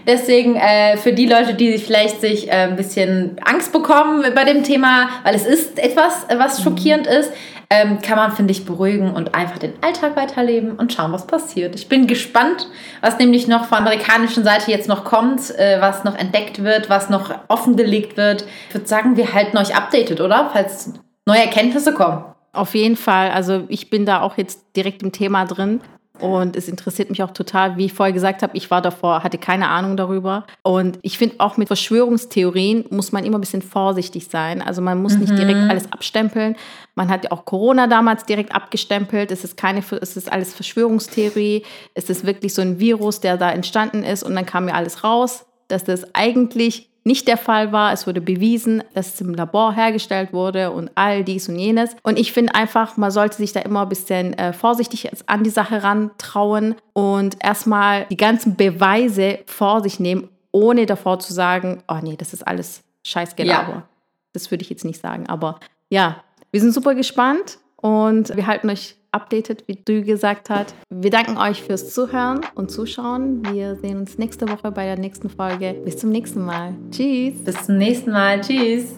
Deswegen 0.09 0.55
äh, 0.55 0.97
für 0.97 1.13
die 1.13 1.27
Leute, 1.27 1.53
die 1.53 1.71
sich 1.71 1.85
vielleicht 1.85 2.19
sich 2.19 2.47
äh, 2.47 2.63
ein 2.63 2.75
bisschen 2.75 3.37
Angst 3.45 3.71
bekommen 3.71 4.25
bei 4.33 4.43
dem 4.43 4.63
Thema, 4.63 5.07
weil 5.23 5.35
es 5.35 5.45
ist 5.45 5.77
etwas, 5.77 6.25
was 6.35 6.63
schockierend 6.63 7.05
ist, 7.05 7.31
ähm, 7.69 7.99
kann 8.01 8.17
man, 8.17 8.31
finde 8.31 8.51
ich, 8.51 8.65
beruhigen 8.65 9.11
und 9.11 9.35
einfach 9.35 9.59
den 9.59 9.73
Alltag 9.81 10.15
weiterleben 10.15 10.71
und 10.71 10.91
schauen, 10.91 11.11
was 11.11 11.27
passiert. 11.27 11.75
Ich 11.75 11.89
bin 11.89 12.07
gespannt, 12.07 12.67
was 13.01 13.19
nämlich 13.19 13.47
noch 13.47 13.65
von 13.65 13.83
der 13.83 13.91
amerikanischen 13.93 14.43
Seite 14.43 14.71
jetzt 14.71 14.89
noch 14.89 15.03
kommt, 15.03 15.55
äh, 15.59 15.79
was 15.79 16.03
noch 16.03 16.17
entdeckt 16.17 16.63
wird, 16.63 16.89
was 16.89 17.11
noch 17.11 17.31
offengelegt 17.47 18.17
wird. 18.17 18.45
Ich 18.69 18.73
würde 18.73 18.87
sagen, 18.87 19.15
wir 19.15 19.31
halten 19.35 19.59
euch 19.59 19.75
updated, 19.75 20.21
oder? 20.21 20.49
Falls 20.51 20.93
neue 21.27 21.41
Erkenntnisse 21.41 21.93
kommen. 21.93 22.23
Auf 22.51 22.73
jeden 22.73 22.95
Fall. 22.95 23.29
Also 23.29 23.65
ich 23.67 23.91
bin 23.91 24.07
da 24.07 24.21
auch 24.21 24.39
jetzt 24.39 24.75
direkt 24.75 25.03
im 25.03 25.11
Thema 25.11 25.45
drin. 25.45 25.81
Und 26.19 26.55
es 26.55 26.67
interessiert 26.67 27.09
mich 27.09 27.23
auch 27.23 27.31
total, 27.31 27.77
wie 27.77 27.85
ich 27.85 27.93
vorher 27.93 28.13
gesagt 28.13 28.43
habe, 28.43 28.55
ich 28.55 28.69
war 28.71 28.81
davor, 28.81 29.23
hatte 29.23 29.37
keine 29.37 29.69
Ahnung 29.69 29.97
darüber. 29.97 30.45
Und 30.63 30.99
ich 31.01 31.17
finde 31.17 31.35
auch 31.39 31.57
mit 31.57 31.67
Verschwörungstheorien 31.67 32.85
muss 32.89 33.11
man 33.11 33.23
immer 33.23 33.37
ein 33.37 33.41
bisschen 33.41 33.61
vorsichtig 33.61 34.27
sein. 34.27 34.61
Also 34.61 34.81
man 34.81 35.01
muss 35.01 35.17
nicht 35.17 35.37
direkt 35.37 35.69
alles 35.69 35.91
abstempeln. 35.91 36.55
Man 36.95 37.09
hat 37.09 37.25
ja 37.25 37.31
auch 37.31 37.45
Corona 37.45 37.87
damals 37.87 38.25
direkt 38.25 38.53
abgestempelt. 38.53 39.31
Es 39.31 39.43
ist 39.43 39.57
keine, 39.57 39.83
es 40.01 40.17
ist 40.17 40.31
alles 40.31 40.53
Verschwörungstheorie. 40.53 41.63
Es 41.93 42.09
ist 42.09 42.25
wirklich 42.25 42.53
so 42.53 42.61
ein 42.61 42.79
Virus, 42.79 43.19
der 43.21 43.37
da 43.37 43.51
entstanden 43.51 44.03
ist 44.03 44.23
und 44.23 44.35
dann 44.35 44.45
kam 44.45 44.67
ja 44.67 44.73
alles 44.73 45.03
raus, 45.03 45.45
dass 45.67 45.83
das 45.83 46.13
eigentlich 46.15 46.88
nicht 47.03 47.27
der 47.27 47.37
Fall 47.37 47.71
war. 47.71 47.93
Es 47.93 48.07
wurde 48.07 48.21
bewiesen, 48.21 48.83
dass 48.93 49.13
es 49.13 49.21
im 49.21 49.33
Labor 49.33 49.73
hergestellt 49.73 50.33
wurde 50.33 50.71
und 50.71 50.91
all 50.95 51.23
dies 51.23 51.49
und 51.49 51.57
jenes. 51.57 51.95
Und 52.03 52.19
ich 52.19 52.33
finde 52.33 52.55
einfach, 52.55 52.97
man 52.97 53.11
sollte 53.11 53.37
sich 53.37 53.53
da 53.53 53.61
immer 53.61 53.83
ein 53.83 53.89
bisschen 53.89 54.33
äh, 54.33 54.53
vorsichtig 54.53 55.09
an 55.25 55.43
die 55.43 55.49
Sache 55.49 55.83
rantrauen 55.83 56.75
und 56.93 57.37
erstmal 57.43 58.05
die 58.05 58.17
ganzen 58.17 58.55
Beweise 58.55 59.39
vor 59.45 59.81
sich 59.81 59.99
nehmen, 59.99 60.29
ohne 60.51 60.85
davor 60.85 61.19
zu 61.19 61.33
sagen, 61.33 61.83
oh 61.87 61.97
nee, 62.01 62.15
das 62.17 62.33
ist 62.33 62.47
alles 62.47 62.83
Scheißgelaber. 63.03 63.73
Ja. 63.73 63.87
Das 64.33 64.51
würde 64.51 64.63
ich 64.63 64.69
jetzt 64.69 64.85
nicht 64.85 65.01
sagen. 65.01 65.27
Aber 65.27 65.59
ja, 65.89 66.23
wir 66.51 66.61
sind 66.61 66.73
super 66.73 66.95
gespannt 66.95 67.59
und 67.77 68.35
wir 68.35 68.47
halten 68.47 68.69
euch 68.69 68.95
updated, 69.11 69.67
wie 69.67 69.75
du 69.75 70.03
gesagt 70.03 70.49
hast. 70.49 70.75
Wir 70.89 71.11
danken 71.11 71.37
euch 71.37 71.63
fürs 71.63 71.93
Zuhören 71.93 72.41
und 72.55 72.71
Zuschauen. 72.71 73.43
Wir 73.53 73.75
sehen 73.75 73.99
uns 73.99 74.17
nächste 74.17 74.47
Woche 74.49 74.71
bei 74.71 74.85
der 74.85 74.97
nächsten 74.97 75.29
Folge. 75.29 75.75
Bis 75.85 75.97
zum 75.97 76.11
nächsten 76.11 76.43
Mal. 76.43 76.75
Tschüss. 76.91 77.43
Bis 77.43 77.65
zum 77.65 77.77
nächsten 77.77 78.11
Mal. 78.11 78.41
Tschüss. 78.41 78.95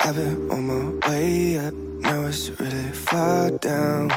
I've 0.00 0.14
been 0.16 0.50
on 0.50 0.66
my 0.66 1.08
way 1.08 1.58
up, 1.58 1.74
now 2.00 2.26
it's 2.26 2.50
really 2.60 2.92
far 2.92 3.50
down. 3.50 4.10